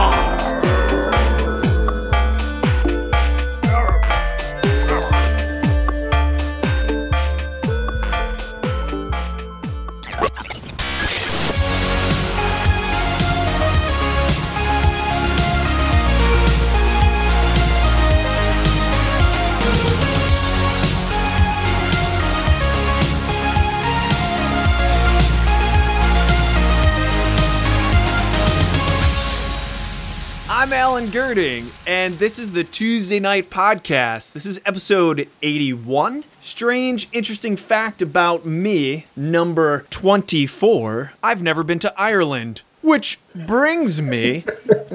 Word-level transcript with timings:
Gerding, 31.40 31.72
and 31.86 32.12
this 32.14 32.38
is 32.38 32.52
the 32.52 32.64
Tuesday 32.64 33.18
Night 33.18 33.48
Podcast. 33.48 34.34
This 34.34 34.44
is 34.44 34.60
episode 34.66 35.26
81. 35.40 36.24
Strange, 36.42 37.08
interesting 37.14 37.56
fact 37.56 38.02
about 38.02 38.44
me, 38.44 39.06
number 39.16 39.86
24. 39.88 41.14
I've 41.22 41.42
never 41.42 41.62
been 41.62 41.78
to 41.78 41.98
Ireland. 41.98 42.60
Which 42.82 43.18
brings 43.46 44.02
me 44.02 44.44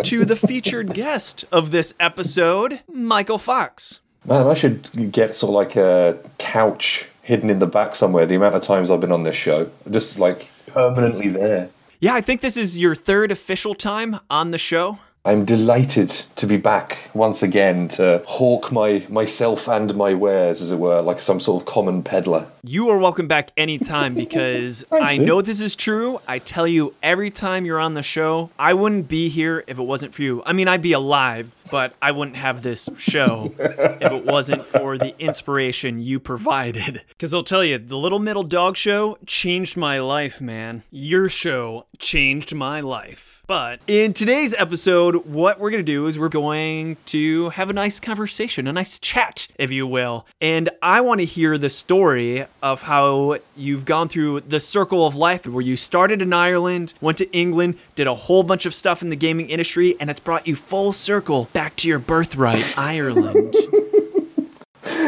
to 0.03 0.23
the 0.23 0.35
featured 0.35 0.94
guest 0.94 1.45
of 1.51 1.72
this 1.72 1.95
episode, 2.00 2.81
Michael 2.94 3.39
Fox. 3.39 4.01
Man, 4.23 4.45
I 4.45 4.53
should 4.53 5.12
get 5.12 5.35
sort 5.35 5.50
of 5.50 5.56
like 5.56 5.75
a 5.75 6.19
couch 6.38 7.09
hidden 7.23 7.50
in 7.50 7.57
the 7.57 7.66
back 7.66 7.95
somewhere. 7.95 8.27
The 8.27 8.35
amount 8.35 8.53
of 8.53 8.62
times 8.62 8.91
I've 8.91 9.01
been 9.01 9.12
on 9.12 9.23
this 9.23 9.35
show, 9.35 9.72
just 9.89 10.19
like 10.19 10.51
permanently 10.67 11.29
there. 11.29 11.72
Yeah, 12.00 12.13
I 12.13 12.22
think 12.22 12.41
this 12.41 12.56
is 12.56 12.77
your 12.77 12.94
third 12.94 13.31
official 13.31 13.73
time 13.73 14.19
on 14.29 14.51
the 14.51 14.59
show. 14.59 15.00
I'm 15.25 15.44
delighted 15.44 16.09
to 16.36 16.46
be 16.46 16.58
back 16.58 17.09
once 17.16 17.41
again 17.41 17.88
to 17.90 18.22
hawk 18.28 18.72
my 18.72 19.03
myself 19.09 19.68
and 19.68 19.96
my 19.96 20.13
wares, 20.13 20.62
as 20.62 20.72
it 20.72 20.78
were, 20.78 21.02
like 21.02 21.19
some 21.19 21.40
sort 21.40 21.63
of 21.63 21.66
common 21.66 22.03
peddler. 22.03 22.46
You 22.63 22.90
are 22.90 23.00
welcome 23.00 23.28
back 23.28 23.50
anytime 23.58 24.13
because 24.25 24.86
I 24.91 25.18
dude. 25.18 25.25
know 25.25 25.41
this 25.41 25.62
is 25.62 25.75
true. 25.75 26.22
I 26.28 26.38
tell 26.38 26.68
you 26.68 26.94
every 27.02 27.31
time 27.31 27.66
you're 27.66 27.80
on 27.80 27.96
the 27.96 28.03
show, 28.03 28.52
I 28.59 28.75
wouldn't 28.75 29.08
be 29.08 29.30
here 29.30 29.63
if 29.66 29.80
it 29.80 29.84
wasn't 29.84 30.13
for 30.13 30.22
you. 30.22 30.44
I 30.46 30.53
mean, 30.53 30.68
I'd 30.68 30.84
be 30.84 30.94
alive, 30.94 31.56
but 31.72 31.96
I 32.03 32.12
wouldn't 32.12 32.38
have 32.38 32.62
this 32.62 32.88
show 32.96 33.52
if 33.59 34.12
it 34.12 34.25
wasn't 34.25 34.63
for 34.63 34.96
the 34.96 35.18
inspiration 35.18 36.00
you 36.00 36.19
provided. 36.19 37.02
Because 37.09 37.34
I'll 37.34 37.42
tell 37.42 37.63
you, 37.63 37.80
the 37.80 37.97
Little 37.97 38.19
Metal 38.19 38.44
Dog 38.44 38.78
Show 38.78 39.18
changed 39.25 39.75
my 39.75 40.00
life, 40.00 40.40
man. 40.40 40.84
Your 40.92 41.30
show 41.30 41.88
changed 41.97 42.53
my 42.53 42.80
life. 42.80 43.34
But 43.47 43.79
in 43.85 44.13
today's 44.13 44.56
episode, 44.56 45.28
what 45.28 45.59
we're 45.59 45.69
going 45.69 45.85
to 45.85 45.91
do 45.91 46.07
is 46.07 46.17
we're 46.17 46.29
going 46.29 46.97
to 47.07 47.50
have 47.50 47.69
a 47.69 47.73
nice 47.73 48.00
conversation, 48.00 48.67
a 48.67 48.73
nice 48.73 48.97
chat, 48.97 49.47
if 49.59 49.72
you 49.72 49.85
will. 49.85 50.25
And 50.41 50.69
I 50.81 51.01
want 51.01 51.19
to 51.19 51.25
hear 51.25 51.57
the 51.57 51.69
story 51.69 52.47
of 52.63 52.83
how 52.83 53.38
you've 53.56 53.85
gone 53.85 54.09
through 54.09 54.41
the 54.41 54.59
circle 54.59 55.06
of 55.06 55.16
life 55.16 55.45
where 55.45 55.61
you 55.61 55.78
started 55.78 56.22
in 56.23 56.33
Ireland, 56.33 56.95
went 57.01 57.19
to 57.19 57.31
England, 57.31 57.78
did 57.94 58.07
a 58.07 58.16
whole 58.16 58.41
bunch 58.41 58.66
of 58.66 58.73
stuff 58.73 59.03
in 59.03 59.09
the 59.09 59.16
gaming 59.16 59.50
industry, 59.50 59.95
and 60.00 60.09
it's 60.09 60.19
brought 60.19 60.47
you 60.47 60.56
full 60.56 60.91
circle 60.91 61.47
back 61.53 61.75
to 61.77 61.88
your 61.88 62.00
birthright, 62.00 62.77
Ireland. 62.77 63.56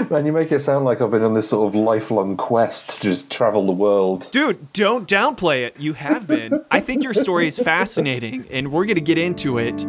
Man, 0.09 0.25
you 0.25 0.31
make 0.31 0.53
it 0.53 0.59
sound 0.59 0.85
like 0.85 1.01
I've 1.01 1.11
been 1.11 1.23
on 1.23 1.33
this 1.33 1.49
sort 1.49 1.67
of 1.67 1.75
lifelong 1.75 2.37
quest 2.37 3.01
to 3.01 3.01
just 3.01 3.29
travel 3.29 3.65
the 3.65 3.73
world. 3.73 4.29
Dude, 4.31 4.71
don't 4.71 5.07
downplay 5.07 5.65
it. 5.65 5.77
You 5.79 5.93
have 5.93 6.27
been. 6.27 6.63
I 6.71 6.79
think 6.79 7.03
your 7.03 7.13
story 7.13 7.45
is 7.47 7.59
fascinating, 7.59 8.47
and 8.49 8.71
we're 8.71 8.85
going 8.85 8.95
to 8.95 9.01
get 9.01 9.17
into 9.17 9.57
it. 9.57 9.85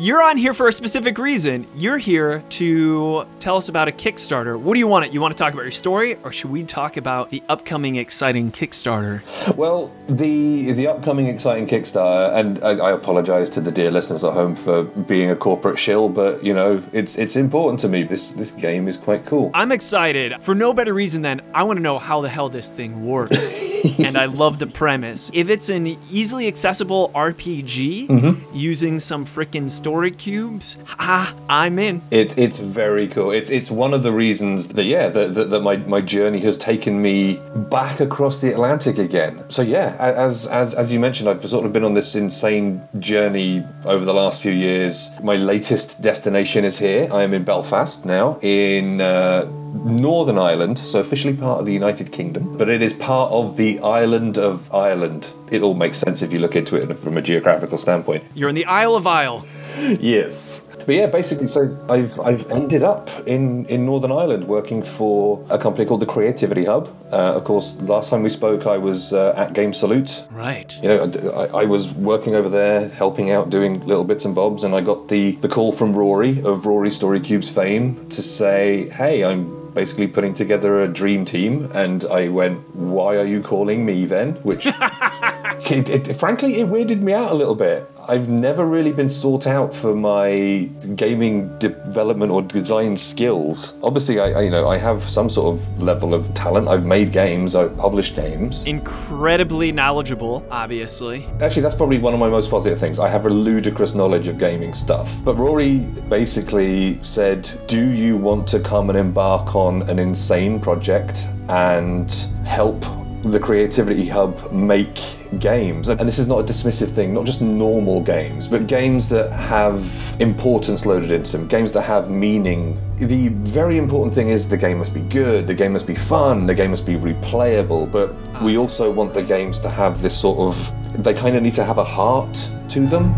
You're 0.00 0.22
on 0.22 0.36
here 0.36 0.54
for 0.54 0.68
a 0.68 0.72
specific 0.72 1.18
reason. 1.18 1.66
You're 1.74 1.98
here 1.98 2.44
to 2.50 3.26
tell 3.40 3.56
us 3.56 3.68
about 3.68 3.88
a 3.88 3.90
Kickstarter. 3.90 4.56
What 4.56 4.74
do 4.74 4.78
you 4.78 4.86
want? 4.86 5.06
It? 5.06 5.12
You 5.12 5.20
want 5.20 5.36
to 5.36 5.38
talk 5.42 5.52
about 5.52 5.62
your 5.62 5.72
story, 5.72 6.14
or 6.22 6.30
should 6.30 6.52
we 6.52 6.62
talk 6.62 6.96
about 6.96 7.30
the 7.30 7.42
upcoming 7.48 7.96
exciting 7.96 8.52
Kickstarter? 8.52 9.22
Well, 9.56 9.90
the 10.08 10.70
the 10.70 10.86
upcoming 10.86 11.26
exciting 11.26 11.66
Kickstarter, 11.66 12.32
and 12.32 12.62
I, 12.62 12.76
I 12.76 12.92
apologise 12.92 13.50
to 13.50 13.60
the 13.60 13.72
dear 13.72 13.90
listeners 13.90 14.22
at 14.22 14.32
home 14.32 14.54
for 14.54 14.84
being 14.84 15.30
a 15.30 15.34
corporate 15.34 15.80
shill, 15.80 16.08
but 16.08 16.44
you 16.44 16.54
know 16.54 16.80
it's 16.92 17.18
it's 17.18 17.34
important 17.34 17.80
to 17.80 17.88
me. 17.88 18.04
This 18.04 18.30
this 18.30 18.52
game 18.52 18.86
is 18.86 18.96
quite 18.96 19.26
cool. 19.26 19.50
I'm 19.52 19.72
excited 19.72 20.40
for 20.42 20.54
no 20.54 20.72
better 20.72 20.94
reason 20.94 21.22
than 21.22 21.40
I 21.54 21.64
want 21.64 21.76
to 21.76 21.82
know 21.82 21.98
how 21.98 22.20
the 22.20 22.28
hell 22.28 22.48
this 22.48 22.70
thing 22.70 23.04
works. 23.04 23.60
and 23.98 24.16
I 24.16 24.26
love 24.26 24.60
the 24.60 24.68
premise. 24.68 25.28
If 25.34 25.50
it's 25.50 25.70
an 25.70 25.88
easily 26.08 26.46
accessible 26.46 27.10
RPG 27.16 28.06
mm-hmm. 28.06 28.56
using 28.56 29.00
some 29.00 29.26
freaking 29.26 29.68
story 29.68 29.87
cubes, 30.18 30.76
ah, 30.98 31.34
I'm 31.48 31.78
in. 31.78 32.02
It, 32.10 32.36
it's 32.38 32.58
very 32.58 33.08
cool. 33.08 33.30
It's 33.30 33.50
it's 33.50 33.70
one 33.70 33.94
of 33.94 34.02
the 34.02 34.12
reasons 34.12 34.68
that 34.68 34.84
yeah 34.84 35.08
that, 35.08 35.34
that, 35.34 35.50
that 35.50 35.60
my, 35.60 35.76
my 35.76 36.00
journey 36.00 36.40
has 36.40 36.58
taken 36.58 37.00
me 37.00 37.40
back 37.70 38.00
across 38.00 38.40
the 38.40 38.52
Atlantic 38.52 38.98
again. 38.98 39.44
So 39.48 39.62
yeah, 39.62 39.96
as 39.98 40.46
as 40.46 40.74
as 40.74 40.92
you 40.92 41.00
mentioned, 41.00 41.28
I've 41.28 41.46
sort 41.48 41.66
of 41.66 41.72
been 41.72 41.84
on 41.84 41.94
this 41.94 42.14
insane 42.14 42.86
journey 42.98 43.64
over 43.84 44.04
the 44.04 44.14
last 44.14 44.42
few 44.42 44.52
years. 44.52 45.10
My 45.22 45.36
latest 45.36 46.02
destination 46.02 46.64
is 46.64 46.78
here. 46.78 47.08
I 47.12 47.22
am 47.22 47.34
in 47.34 47.44
Belfast 47.44 48.04
now 48.04 48.38
in. 48.42 49.00
Uh, 49.00 49.50
Northern 49.84 50.38
Ireland, 50.38 50.78
so 50.78 51.00
officially 51.00 51.34
part 51.34 51.60
of 51.60 51.66
the 51.66 51.72
United 51.72 52.12
Kingdom, 52.12 52.56
but 52.56 52.68
it 52.68 52.82
is 52.82 52.92
part 52.92 53.30
of 53.32 53.56
the 53.56 53.78
island 53.80 54.38
of 54.38 54.72
Ireland. 54.74 55.28
It 55.50 55.62
all 55.62 55.74
makes 55.74 55.98
sense 55.98 56.22
if 56.22 56.32
you 56.32 56.38
look 56.38 56.56
into 56.56 56.76
it 56.76 56.94
from 56.96 57.16
a 57.16 57.22
geographical 57.22 57.78
standpoint. 57.78 58.24
You're 58.34 58.48
in 58.48 58.54
the 58.54 58.66
Isle 58.66 58.96
of 58.96 59.06
Isle. 59.06 59.46
Yes. 60.00 60.66
But 60.88 60.94
yeah, 60.94 61.06
basically, 61.06 61.48
so 61.48 61.76
I've 61.90 62.18
I've 62.18 62.50
ended 62.50 62.82
up 62.82 63.10
in 63.26 63.66
in 63.66 63.84
Northern 63.84 64.10
Ireland 64.10 64.44
working 64.48 64.82
for 64.82 65.44
a 65.50 65.58
company 65.58 65.84
called 65.84 66.00
the 66.00 66.06
Creativity 66.06 66.64
Hub. 66.64 66.88
Uh, 67.12 67.34
of 67.36 67.44
course, 67.44 67.78
last 67.82 68.08
time 68.08 68.22
we 68.22 68.30
spoke, 68.30 68.66
I 68.66 68.78
was 68.78 69.12
uh, 69.12 69.34
at 69.36 69.52
Game 69.52 69.74
Salute. 69.74 70.24
Right. 70.30 70.74
You 70.82 70.88
know, 70.88 71.12
I, 71.36 71.60
I 71.60 71.64
was 71.66 71.90
working 71.90 72.34
over 72.34 72.48
there, 72.48 72.88
helping 72.88 73.30
out, 73.30 73.50
doing 73.50 73.86
little 73.86 74.04
bits 74.04 74.24
and 74.24 74.34
bobs, 74.34 74.64
and 74.64 74.74
I 74.74 74.80
got 74.80 75.08
the 75.08 75.32
the 75.32 75.48
call 75.48 75.72
from 75.72 75.92
Rory 75.92 76.42
of 76.42 76.64
Rory 76.64 76.90
Story 76.90 77.20
Cubes 77.20 77.50
fame 77.50 78.08
to 78.08 78.22
say, 78.22 78.88
"Hey, 78.88 79.24
I'm." 79.24 79.57
Basically, 79.78 80.08
putting 80.08 80.34
together 80.34 80.82
a 80.82 80.88
dream 80.88 81.24
team, 81.24 81.70
and 81.72 82.04
I 82.06 82.26
went, 82.26 82.74
"Why 82.74 83.16
are 83.16 83.24
you 83.24 83.40
calling 83.40 83.86
me 83.86 84.06
then?" 84.06 84.32
Which 84.42 84.66
it, 85.70 85.88
it, 85.88 86.16
frankly, 86.18 86.58
it 86.58 86.66
weirded 86.66 87.00
me 87.00 87.12
out 87.12 87.30
a 87.30 87.34
little 87.34 87.54
bit. 87.54 87.88
I've 88.10 88.26
never 88.26 88.64
really 88.64 88.92
been 88.92 89.10
sought 89.10 89.46
out 89.46 89.74
for 89.74 89.94
my 89.94 90.70
gaming 90.96 91.58
development 91.58 92.32
or 92.32 92.40
design 92.40 92.96
skills. 92.96 93.74
Obviously, 93.82 94.18
I, 94.18 94.30
I 94.30 94.40
you 94.44 94.50
know 94.50 94.66
I 94.66 94.78
have 94.78 95.06
some 95.10 95.28
sort 95.28 95.54
of 95.54 95.82
level 95.82 96.14
of 96.14 96.32
talent. 96.32 96.68
I've 96.68 96.86
made 96.86 97.12
games, 97.12 97.54
I've 97.54 97.76
published 97.76 98.16
games. 98.16 98.64
Incredibly 98.64 99.72
knowledgeable, 99.72 100.42
obviously. 100.50 101.26
Actually, 101.42 101.60
that's 101.60 101.74
probably 101.74 101.98
one 101.98 102.14
of 102.14 102.20
my 102.20 102.30
most 102.30 102.48
positive 102.48 102.80
things. 102.80 102.98
I 102.98 103.10
have 103.10 103.26
a 103.26 103.28
ludicrous 103.28 103.94
knowledge 103.94 104.26
of 104.26 104.38
gaming 104.38 104.72
stuff. 104.72 105.14
But 105.22 105.34
Rory 105.36 105.80
basically 106.08 106.98
said, 107.02 107.50
"Do 107.66 107.90
you 107.90 108.16
want 108.16 108.46
to 108.48 108.58
come 108.58 108.88
and 108.88 108.98
embark 108.98 109.54
on 109.54 109.82
an 109.90 109.98
insane 109.98 110.60
project 110.60 111.26
and 111.50 112.10
help 112.46 112.86
the 113.24 113.40
Creativity 113.40 114.06
Hub 114.06 114.52
make 114.52 115.00
games. 115.40 115.88
And 115.88 116.00
this 116.00 116.18
is 116.18 116.28
not 116.28 116.38
a 116.38 116.42
dismissive 116.44 116.90
thing, 116.90 117.12
not 117.12 117.26
just 117.26 117.42
normal 117.42 118.00
games, 118.00 118.46
but 118.46 118.66
games 118.66 119.08
that 119.08 119.30
have 119.32 120.16
importance 120.20 120.86
loaded 120.86 121.10
into 121.10 121.32
them, 121.32 121.48
games 121.48 121.72
that 121.72 121.82
have 121.82 122.10
meaning. 122.10 122.78
The 122.98 123.28
very 123.28 123.76
important 123.76 124.14
thing 124.14 124.28
is 124.28 124.48
the 124.48 124.56
game 124.56 124.78
must 124.78 124.94
be 124.94 125.00
good, 125.00 125.46
the 125.46 125.54
game 125.54 125.72
must 125.72 125.86
be 125.86 125.96
fun, 125.96 126.46
the 126.46 126.54
game 126.54 126.70
must 126.70 126.86
be 126.86 126.94
replayable, 126.94 127.90
but 127.90 128.14
we 128.40 128.56
also 128.56 128.90
want 128.90 129.14
the 129.14 129.22
games 129.22 129.58
to 129.60 129.68
have 129.68 130.00
this 130.00 130.18
sort 130.18 130.38
of, 130.38 131.02
they 131.02 131.14
kind 131.14 131.36
of 131.36 131.42
need 131.42 131.54
to 131.54 131.64
have 131.64 131.78
a 131.78 131.84
heart 131.84 132.50
to 132.68 132.86
them. 132.86 133.12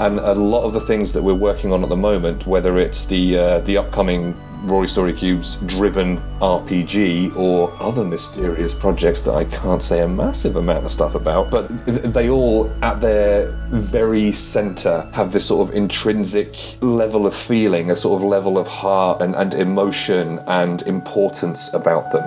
And 0.00 0.18
a 0.18 0.34
lot 0.34 0.64
of 0.64 0.72
the 0.72 0.80
things 0.80 1.12
that 1.12 1.22
we're 1.22 1.34
working 1.34 1.72
on 1.72 1.84
at 1.84 1.88
the 1.88 1.96
moment, 1.96 2.44
whether 2.46 2.78
it's 2.78 3.04
the 3.04 3.38
uh, 3.38 3.58
the 3.60 3.76
upcoming 3.76 4.34
Rory 4.64 4.86
Story 4.86 5.12
Cubes 5.12 5.56
driven 5.66 6.18
RPG 6.38 7.34
or 7.36 7.72
other 7.80 8.04
mysterious 8.04 8.72
projects 8.72 9.20
that 9.22 9.34
I 9.34 9.44
can't 9.46 9.82
say 9.82 10.02
a 10.02 10.08
massive 10.08 10.54
amount 10.54 10.84
of 10.84 10.92
stuff 10.92 11.16
about, 11.16 11.50
but 11.50 11.66
they 11.86 12.30
all, 12.30 12.70
at 12.80 13.00
their 13.00 13.50
very 13.70 14.30
center, 14.30 15.08
have 15.12 15.32
this 15.32 15.46
sort 15.46 15.68
of 15.68 15.74
intrinsic 15.74 16.56
level 16.80 17.26
of 17.26 17.34
feeling, 17.34 17.90
a 17.90 17.96
sort 17.96 18.22
of 18.22 18.28
level 18.28 18.56
of 18.56 18.68
heart 18.68 19.20
and, 19.20 19.34
and 19.34 19.52
emotion 19.54 20.38
and 20.46 20.82
importance 20.82 21.74
about 21.74 22.12
them. 22.12 22.22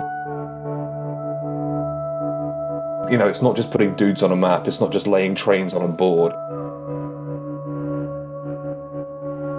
You 3.10 3.16
know, 3.16 3.28
it's 3.28 3.40
not 3.40 3.56
just 3.56 3.70
putting 3.70 3.96
dudes 3.96 4.22
on 4.22 4.30
a 4.30 4.36
map, 4.36 4.68
it's 4.68 4.80
not 4.80 4.92
just 4.92 5.06
laying 5.06 5.34
trains 5.34 5.72
on 5.72 5.80
a 5.80 5.88
board. 5.88 6.34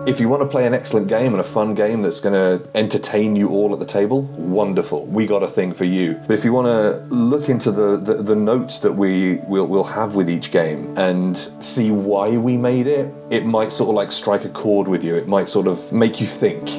If 0.08 0.22
you 0.22 0.30
want 0.30 0.42
to 0.42 0.48
play 0.48 0.66
an 0.66 0.74
excellent 0.74 1.10
game 1.10 1.34
and 1.34 1.42
a 1.42 1.44
fun 1.44 1.74
game 1.76 2.02
that's 2.02 2.22
going 2.22 2.34
to 2.34 2.66
entertain 2.76 3.36
you 3.36 3.50
all 3.50 3.74
at 3.74 3.80
the 3.80 3.86
table, 3.86 4.22
wonderful. 4.22 5.06
We 5.06 5.28
got 5.28 5.44
a 5.44 5.50
thing 5.50 5.74
for 5.74 5.84
you. 5.84 6.14
But 6.26 6.40
if 6.40 6.46
you 6.46 6.54
want 6.54 6.68
to 6.68 7.14
look 7.14 7.50
into 7.50 7.72
the, 7.72 7.98
the, 7.98 8.14
the 8.14 8.36
notes 8.36 8.80
that 8.80 8.94
we 8.94 9.36
will 9.50 9.68
will 9.68 9.84
have 9.84 10.16
with 10.16 10.30
each 10.30 10.50
game 10.50 10.98
and 10.98 11.36
see 11.60 11.92
why 11.92 12.38
we 12.38 12.56
made 12.56 12.88
it, 12.88 13.14
it 13.30 13.46
might 13.46 13.74
sort 13.74 13.90
of 13.90 13.96
like 13.96 14.14
strike 14.14 14.46
a 14.46 14.50
chord 14.50 14.88
with 14.88 15.04
you. 15.04 15.14
It 15.14 15.28
might 15.28 15.50
sort 15.50 15.68
of 15.68 15.92
make 15.92 16.22
you 16.22 16.26
think. 16.26 16.70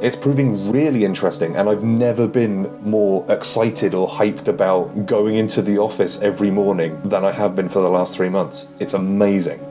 It's 0.00 0.14
proving 0.14 0.70
really 0.70 1.04
interesting, 1.04 1.56
and 1.56 1.68
I've 1.68 1.82
never 1.82 2.28
been 2.28 2.72
more 2.88 3.26
excited 3.28 3.94
or 3.94 4.08
hyped 4.08 4.46
about 4.46 5.06
going 5.06 5.34
into 5.34 5.60
the 5.60 5.78
office 5.78 6.22
every 6.22 6.52
morning 6.52 7.00
than 7.02 7.24
I 7.24 7.32
have 7.32 7.56
been 7.56 7.68
for 7.68 7.82
the 7.82 7.90
last 7.90 8.14
three 8.14 8.28
months. 8.28 8.68
It's 8.78 8.94
amazing. 8.94 9.67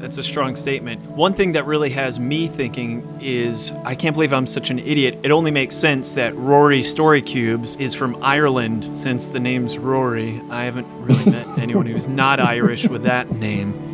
That's 0.00 0.16
a 0.16 0.22
strong 0.22 0.56
statement. 0.56 1.02
One 1.10 1.34
thing 1.34 1.52
that 1.52 1.66
really 1.66 1.90
has 1.90 2.18
me 2.18 2.48
thinking 2.48 3.06
is 3.20 3.70
I 3.84 3.94
can't 3.94 4.14
believe 4.14 4.32
I'm 4.32 4.46
such 4.46 4.70
an 4.70 4.78
idiot. 4.78 5.18
It 5.22 5.30
only 5.30 5.50
makes 5.50 5.76
sense 5.76 6.14
that 6.14 6.34
Rory 6.36 6.82
Story 6.82 7.20
Cubes 7.20 7.76
is 7.76 7.94
from 7.94 8.16
Ireland 8.22 8.96
since 8.96 9.28
the 9.28 9.38
name's 9.38 9.76
Rory. 9.76 10.40
I 10.50 10.64
haven't 10.64 10.86
really 11.02 11.30
met 11.30 11.46
anyone 11.58 11.84
who's 11.84 12.08
not 12.08 12.40
Irish 12.40 12.88
with 12.88 13.02
that 13.02 13.30
name. 13.30 13.89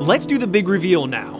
Let's 0.00 0.24
do 0.24 0.38
the 0.38 0.46
big 0.46 0.66
reveal 0.66 1.06
now. 1.06 1.34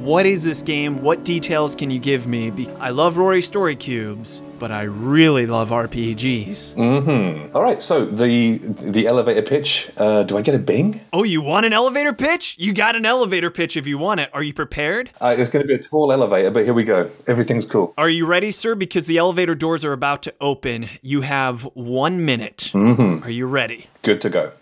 What 0.00 0.24
is 0.24 0.42
this 0.42 0.62
game? 0.62 1.02
What 1.02 1.22
details 1.24 1.74
can 1.76 1.90
you 1.90 1.98
give 1.98 2.26
me? 2.26 2.50
Be- 2.50 2.68
I 2.80 2.88
love 2.90 3.18
Rory 3.18 3.42
Story 3.42 3.76
Cubes, 3.76 4.42
but 4.58 4.70
I 4.70 4.82
really 4.84 5.44
love 5.44 5.68
RPGs. 5.68 7.52
All 7.54 7.62
right, 7.62 7.82
so 7.82 8.06
the 8.06 8.56
the 8.58 9.06
elevator 9.06 9.42
pitch. 9.42 9.90
Uh, 9.98 10.22
do 10.22 10.38
I 10.38 10.42
get 10.42 10.54
a 10.54 10.58
bing? 10.58 11.00
Oh, 11.12 11.24
you 11.24 11.42
want 11.42 11.66
an 11.66 11.72
elevator 11.74 12.14
pitch? 12.14 12.54
You 12.58 12.72
got 12.72 12.96
an 12.96 13.04
elevator 13.04 13.50
pitch 13.50 13.76
if 13.76 13.86
you 13.86 13.98
want 13.98 14.20
it. 14.20 14.30
Are 14.32 14.42
you 14.42 14.54
prepared? 14.54 15.10
Uh, 15.20 15.34
it's 15.36 15.50
going 15.50 15.62
to 15.62 15.68
be 15.68 15.74
a 15.74 15.78
tall 15.78 16.10
elevator, 16.10 16.50
but 16.50 16.64
here 16.64 16.74
we 16.74 16.84
go. 16.84 17.10
Everything's 17.26 17.66
cool. 17.66 17.92
Are 17.98 18.08
you 18.08 18.24
ready, 18.26 18.50
sir? 18.50 18.74
Because 18.74 19.06
the 19.06 19.18
elevator 19.18 19.54
doors 19.54 19.84
are 19.84 19.92
about 19.92 20.22
to 20.22 20.34
open. 20.40 20.88
You 21.02 21.20
have 21.20 21.62
one 21.74 22.24
minute. 22.24 22.70
Are 22.74 23.30
you 23.30 23.46
ready? 23.46 23.88
Good 24.02 24.20
to 24.22 24.30
go. 24.30 24.52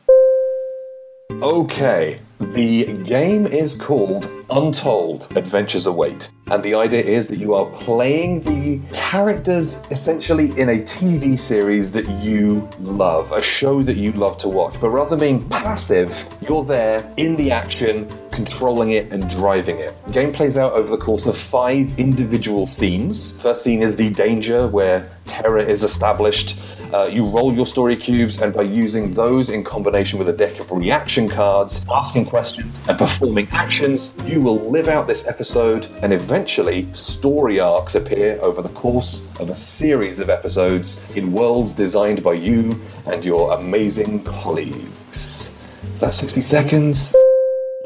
Okay, 1.32 2.20
the 2.52 2.92
game 3.04 3.46
is 3.46 3.74
called 3.74 4.30
Untold 4.50 5.28
Adventures 5.36 5.86
Await. 5.86 6.30
And 6.50 6.62
the 6.62 6.74
idea 6.74 7.02
is 7.02 7.28
that 7.28 7.36
you 7.36 7.54
are 7.54 7.64
playing 7.64 8.42
the 8.42 8.78
characters 8.94 9.78
essentially 9.90 10.50
in 10.60 10.68
a 10.68 10.82
TV 10.82 11.38
series 11.38 11.92
that 11.92 12.06
you 12.22 12.68
love, 12.80 13.32
a 13.32 13.40
show 13.40 13.82
that 13.82 13.96
you 13.96 14.12
love 14.12 14.36
to 14.38 14.48
watch. 14.48 14.78
But 14.80 14.90
rather 14.90 15.10
than 15.10 15.20
being 15.20 15.48
passive, 15.48 16.12
you're 16.46 16.64
there 16.64 17.10
in 17.16 17.36
the 17.36 17.50
action, 17.50 18.06
controlling 18.30 18.90
it 18.90 19.10
and 19.10 19.30
driving 19.30 19.78
it. 19.78 19.94
The 20.06 20.12
game 20.12 20.32
plays 20.32 20.58
out 20.58 20.74
over 20.74 20.90
the 20.90 21.02
course 21.02 21.24
of 21.24 21.38
five 21.38 21.98
individual 21.98 22.66
scenes. 22.66 23.40
First 23.40 23.62
scene 23.62 23.82
is 23.82 23.96
the 23.96 24.10
danger, 24.10 24.68
where 24.68 25.10
terror 25.26 25.58
is 25.60 25.82
established. 25.82 26.58
Uh, 26.94 27.08
you 27.10 27.24
roll 27.24 27.52
your 27.52 27.66
story 27.66 27.96
cubes, 27.96 28.40
and 28.40 28.54
by 28.54 28.62
using 28.62 29.12
those 29.14 29.48
in 29.48 29.64
combination 29.64 30.16
with 30.16 30.28
a 30.28 30.32
deck 30.32 30.60
of 30.60 30.70
reaction 30.70 31.28
cards, 31.28 31.84
asking 31.92 32.24
questions, 32.24 32.72
and 32.88 32.96
performing 32.96 33.48
actions, 33.50 34.14
you 34.24 34.40
will 34.40 34.60
live 34.70 34.86
out 34.86 35.08
this 35.08 35.26
episode, 35.26 35.88
and 36.02 36.12
eventually, 36.12 36.86
story 36.92 37.58
arcs 37.58 37.96
appear 37.96 38.38
over 38.42 38.62
the 38.62 38.68
course 38.68 39.26
of 39.40 39.50
a 39.50 39.56
series 39.56 40.20
of 40.20 40.30
episodes 40.30 41.00
in 41.16 41.32
worlds 41.32 41.72
designed 41.72 42.22
by 42.22 42.34
you 42.34 42.80
and 43.06 43.24
your 43.24 43.54
amazing 43.54 44.22
colleagues. 44.22 45.50
Is 45.94 46.00
that 46.00 46.14
60 46.14 46.42
seconds? 46.42 47.12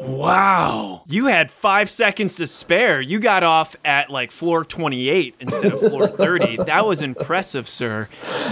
Wow. 0.09 1.03
You 1.07 1.27
had 1.27 1.51
five 1.51 1.89
seconds 1.89 2.35
to 2.37 2.47
spare. 2.47 2.99
You 2.99 3.19
got 3.19 3.43
off 3.43 3.75
at 3.85 4.09
like 4.09 4.31
floor 4.31 4.65
28 4.65 5.35
instead 5.39 5.71
of 5.73 5.79
floor 5.79 6.07
30. 6.07 6.57
That 6.69 6.85
was 6.85 7.01
impressive, 7.01 7.69
sir. 7.69 8.07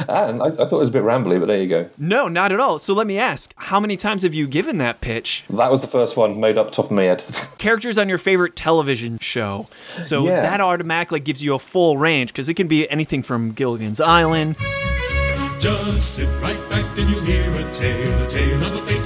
And 0.08 0.42
I, 0.42 0.48
I 0.48 0.52
thought 0.52 0.72
it 0.74 0.78
was 0.78 0.90
a 0.90 0.92
bit 0.92 1.04
rambly, 1.04 1.40
but 1.40 1.46
there 1.48 1.62
you 1.62 1.68
go. 1.68 1.90
No, 1.98 2.28
not 2.28 2.52
at 2.52 2.60
all. 2.60 2.80
So 2.80 2.94
let 2.94 3.06
me 3.06 3.20
ask 3.20 3.54
how 3.58 3.80
many 3.80 3.96
times 3.98 4.24
have 4.24 4.34
you 4.34 4.48
given 4.48 4.78
that 4.80 5.02
pitch? 5.02 5.44
That 5.50 5.70
was 5.72 5.82
the 5.82 5.88
first 5.88 6.16
one 6.18 6.40
made 6.40 6.58
up 6.58 6.72
top 6.72 6.86
of 6.86 6.92
my 6.92 7.04
head. 7.04 7.24
Characters 7.58 7.98
on 7.98 8.08
your 8.10 8.18
favorite 8.18 8.56
television 8.56 9.20
show. 9.20 9.68
So 10.04 10.26
Yeah. 10.26 10.42
that 10.42 10.62
automatically 10.62 11.20
gives 11.20 11.44
you 11.44 11.54
a 11.54 11.60
full 11.60 11.98
range 11.98 12.30
because 12.32 12.50
it 12.50 12.54
can 12.56 12.68
be 12.68 12.90
anything 12.90 13.24
from 13.24 13.52
Gilligan's 13.52 14.00
Island 14.02 14.56
Just 15.60 16.16
sit 16.16 16.28
right 16.42 16.70
back 16.70 16.86
and 16.98 17.10
you'll 17.10 17.22
hear 17.22 17.50
a 17.52 17.74
tale, 17.74 18.24
a 18.24 18.28
tale 18.28 18.64
of 18.64 18.76
a 18.76 18.86
fateful 18.86 18.96
trip. 18.96 18.97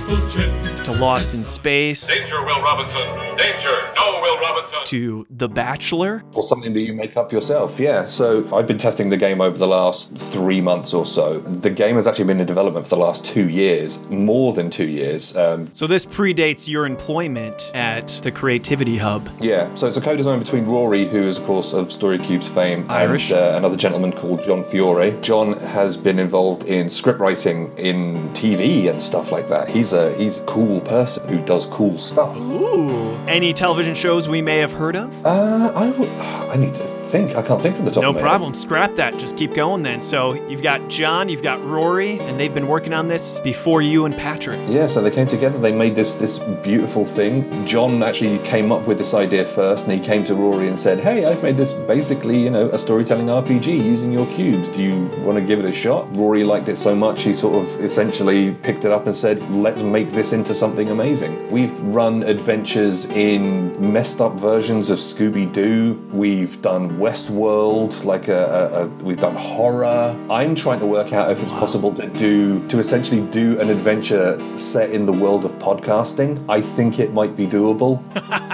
To 0.84 0.92
Lost 0.94 1.34
in 1.36 1.44
Space 1.44 2.08
Danger, 2.08 2.44
Will 2.44 2.62
Robinson! 2.62 3.02
Danger! 3.38 3.70
No, 3.96 4.20
Will 4.22 4.40
Robinson! 4.40 4.80
to 4.86 5.26
The 5.30 5.48
Bachelor. 5.48 6.22
or 6.34 6.44
something 6.44 6.74
that 6.74 6.82
you 6.82 6.94
make 6.94 7.16
up 7.16 7.32
yourself. 7.32 7.80
Yeah. 7.80 8.04
So 8.06 8.46
I've 8.54 8.68
been 8.68 8.78
testing 8.78 9.10
the 9.10 9.16
game 9.16 9.40
over 9.40 9.58
the 9.58 9.68
last 9.68 10.14
three 10.16 10.60
months 10.60 10.94
or 10.94 11.06
so. 11.06 11.40
The 11.40 11.70
game 11.70 11.96
has 11.96 12.08
actually 12.08 12.26
been 12.26 12.40
in 12.42 12.46
development 12.46 12.86
for 12.88 12.96
the 12.96 13.02
last 13.02 13.26
two 13.26 13.48
years, 13.48 14.06
more 14.10 14.52
than 14.54 14.70
two 14.70 14.88
years. 14.88 15.38
Um, 15.38 15.70
So 15.72 15.88
this 15.88 16.06
predates 16.06 16.68
your 16.68 16.86
employment 16.86 17.72
at 17.74 18.08
the 18.24 18.32
Creativity 18.32 18.98
Hub. 18.98 19.30
yeah. 19.40 19.74
So 19.76 19.88
it's 19.88 19.98
a 19.98 20.02
co-design 20.02 20.40
between 20.40 20.66
Rory, 20.66 21.06
who 21.06 21.24
is 21.28 21.38
of 21.38 21.46
course 21.46 21.74
of 21.74 21.88
StoryCube's 21.90 22.50
fame, 22.50 22.86
Irish. 22.90 23.32
and 23.32 23.40
uh, 23.40 23.58
another 23.58 23.78
gentleman 23.78 24.12
called 24.12 24.44
John 24.44 24.64
Fiore. 24.66 25.18
John 25.22 25.54
has 25.60 25.96
been 25.96 26.20
involved 26.20 26.64
in 26.66 26.90
script 26.90 27.20
writing 27.20 27.72
in 27.78 28.30
TV 28.34 28.90
and 28.90 29.02
stuff 29.02 29.32
like 29.32 29.48
that. 29.48 29.70
He's 29.70 29.94
a 29.94 30.14
he's 30.16 30.40
a 30.40 30.46
cool 30.72 30.82
person 30.82 31.28
who 31.28 31.44
does 31.44 31.66
cool 31.66 31.98
stuff. 31.98 32.36
Ooh. 32.38 33.14
Any 33.28 33.54
television 33.54 33.94
shows 33.94 34.30
we 34.30 34.42
may 34.42 34.60
have 34.60 34.72
heard 34.72 34.96
of? 34.96 35.26
Uh, 35.26 35.72
I 35.76 35.90
would. 35.92 36.10
I 36.10 36.56
need 36.56 36.76
to 36.76 37.01
think. 37.12 37.36
I 37.36 37.42
can't 37.42 37.62
think 37.62 37.76
from 37.76 37.86
the 37.86 37.92
top. 37.92 38.04
No 38.04 38.10
of 38.10 38.16
my 38.16 38.22
head. 38.22 38.28
problem. 38.28 38.54
Scrap 38.54 38.96
that. 38.96 39.18
Just 39.18 39.38
keep 39.38 39.54
going 39.54 39.84
then. 39.84 40.02
So 40.02 40.34
you've 40.50 40.64
got 40.64 40.88
John, 40.90 41.30
you've 41.30 41.44
got 41.44 41.64
Rory, 41.64 42.20
and 42.20 42.40
they've 42.40 42.54
been 42.54 42.68
working 42.68 42.94
on 42.94 43.08
this 43.08 43.40
before 43.40 43.82
you 43.82 44.06
and 44.06 44.16
Patrick. 44.16 44.60
Yeah, 44.70 44.88
so 44.88 45.02
they 45.02 45.12
came 45.12 45.28
together. 45.28 45.58
They 45.58 45.72
made 45.74 45.96
this 45.96 46.16
this 46.16 46.40
beautiful 46.64 47.06
thing. 47.06 47.66
John 47.68 48.02
actually 48.02 48.40
came 48.40 48.72
up 48.72 48.88
with 48.88 48.98
this 48.98 49.14
idea 49.14 49.46
first, 49.46 49.86
and 49.86 49.94
he 49.94 50.00
came 50.00 50.24
to 50.26 50.36
Rory 50.36 50.68
and 50.68 50.80
said, 50.80 51.00
"Hey, 51.00 51.26
I've 51.26 51.44
made 51.44 51.58
this 51.58 51.74
basically, 51.74 52.40
you 52.40 52.50
know, 52.50 52.70
a 52.70 52.78
storytelling 52.78 53.30
RPG 53.30 53.68
using 53.68 54.12
your 54.12 54.26
cubes. 54.28 54.70
Do 54.70 54.82
you 54.82 55.10
want 55.26 55.38
to 55.38 55.44
give 55.44 55.60
it 55.60 55.66
a 55.66 55.74
shot?" 55.74 56.08
Rory 56.18 56.44
liked 56.44 56.70
it 56.70 56.78
so 56.78 56.96
much, 56.96 57.24
he 57.24 57.34
sort 57.34 57.56
of 57.56 57.82
essentially 57.82 58.52
picked 58.64 58.86
it 58.86 58.92
up 58.92 59.08
and 59.08 59.16
said, 59.16 59.38
"Let's 59.52 59.82
make 59.82 60.12
this 60.12 60.34
into 60.34 60.54
something 60.54 60.90
amazing." 60.90 61.52
We've 61.52 61.78
run 61.82 62.24
adventures 62.24 63.06
in 63.06 63.92
messed 63.94 64.22
up 64.22 64.40
versions 64.40 64.90
of 64.90 65.00
Scooby 65.00 65.52
Doo. 65.52 66.00
We've 66.14 66.62
done 66.62 66.98
Westworld, 67.02 68.06
like 68.06 68.28
a, 68.28 68.46
a, 68.46 68.84
a 68.84 68.88
we've 69.04 69.20
done 69.20 69.36
horror. 69.36 70.16
I'm 70.30 70.54
trying 70.54 70.80
to 70.82 70.86
work 70.86 71.14
out 71.14 71.32
if 71.32 71.42
it's 71.42 71.52
possible 71.52 71.92
to 71.96 72.08
do 72.08 72.66
to 72.68 72.78
essentially 72.78 73.22
do 73.32 73.60
an 73.60 73.70
adventure 73.70 74.40
set 74.56 74.92
in 74.92 75.08
the 75.08 75.14
world 75.14 75.44
of 75.44 75.52
podcasting. 75.54 76.46
I 76.48 76.62
think 76.62 77.00
it 77.00 77.12
might 77.12 77.36
be 77.36 77.48
doable. 77.48 78.00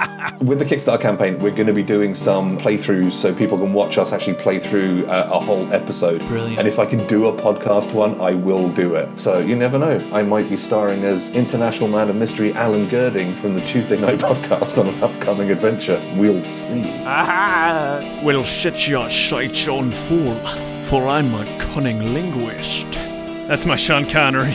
With 0.41 0.59
the 0.59 0.65
Kickstarter 0.65 1.01
campaign, 1.01 1.39
we're 1.39 1.51
going 1.51 1.67
to 1.67 1.73
be 1.73 1.83
doing 1.83 2.13
some 2.13 2.57
playthroughs 2.59 3.13
so 3.13 3.33
people 3.33 3.57
can 3.57 3.73
watch 3.73 3.97
us 3.97 4.13
actually 4.13 4.35
play 4.35 4.59
through 4.59 5.05
uh, 5.07 5.29
a 5.31 5.39
whole 5.39 5.71
episode. 5.73 6.19
Brilliant. 6.27 6.59
And 6.59 6.67
if 6.67 6.77
I 6.79 6.85
can 6.85 7.05
do 7.07 7.27
a 7.27 7.33
podcast 7.33 7.93
one, 7.93 8.19
I 8.21 8.33
will 8.33 8.69
do 8.69 8.95
it. 8.95 9.09
So 9.19 9.39
you 9.39 9.55
never 9.55 9.79
know. 9.79 9.97
I 10.13 10.21
might 10.23 10.49
be 10.49 10.57
starring 10.57 11.03
as 11.05 11.31
international 11.31 11.89
man 11.89 12.09
of 12.09 12.15
mystery 12.15 12.53
Alan 12.53 12.87
Gerding 12.87 13.35
from 13.37 13.53
the 13.55 13.61
Tuesday 13.61 13.99
Night 13.99 14.19
podcast 14.27 14.77
on 14.77 14.87
an 14.87 15.03
upcoming 15.03 15.49
adventure. 15.51 15.99
We'll 16.17 16.43
see. 16.43 16.83
Ah, 17.05 18.21
Well, 18.23 18.43
shut 18.43 18.87
your 18.87 19.09
sights 19.09 19.67
on 19.67 19.91
fool, 19.91 20.35
for 20.83 21.07
I'm 21.07 21.33
a 21.33 21.45
cunning 21.59 22.13
linguist. 22.13 22.91
that's 22.91 23.65
my 23.65 23.75
Sean 23.75 24.05
Connery. 24.05 24.53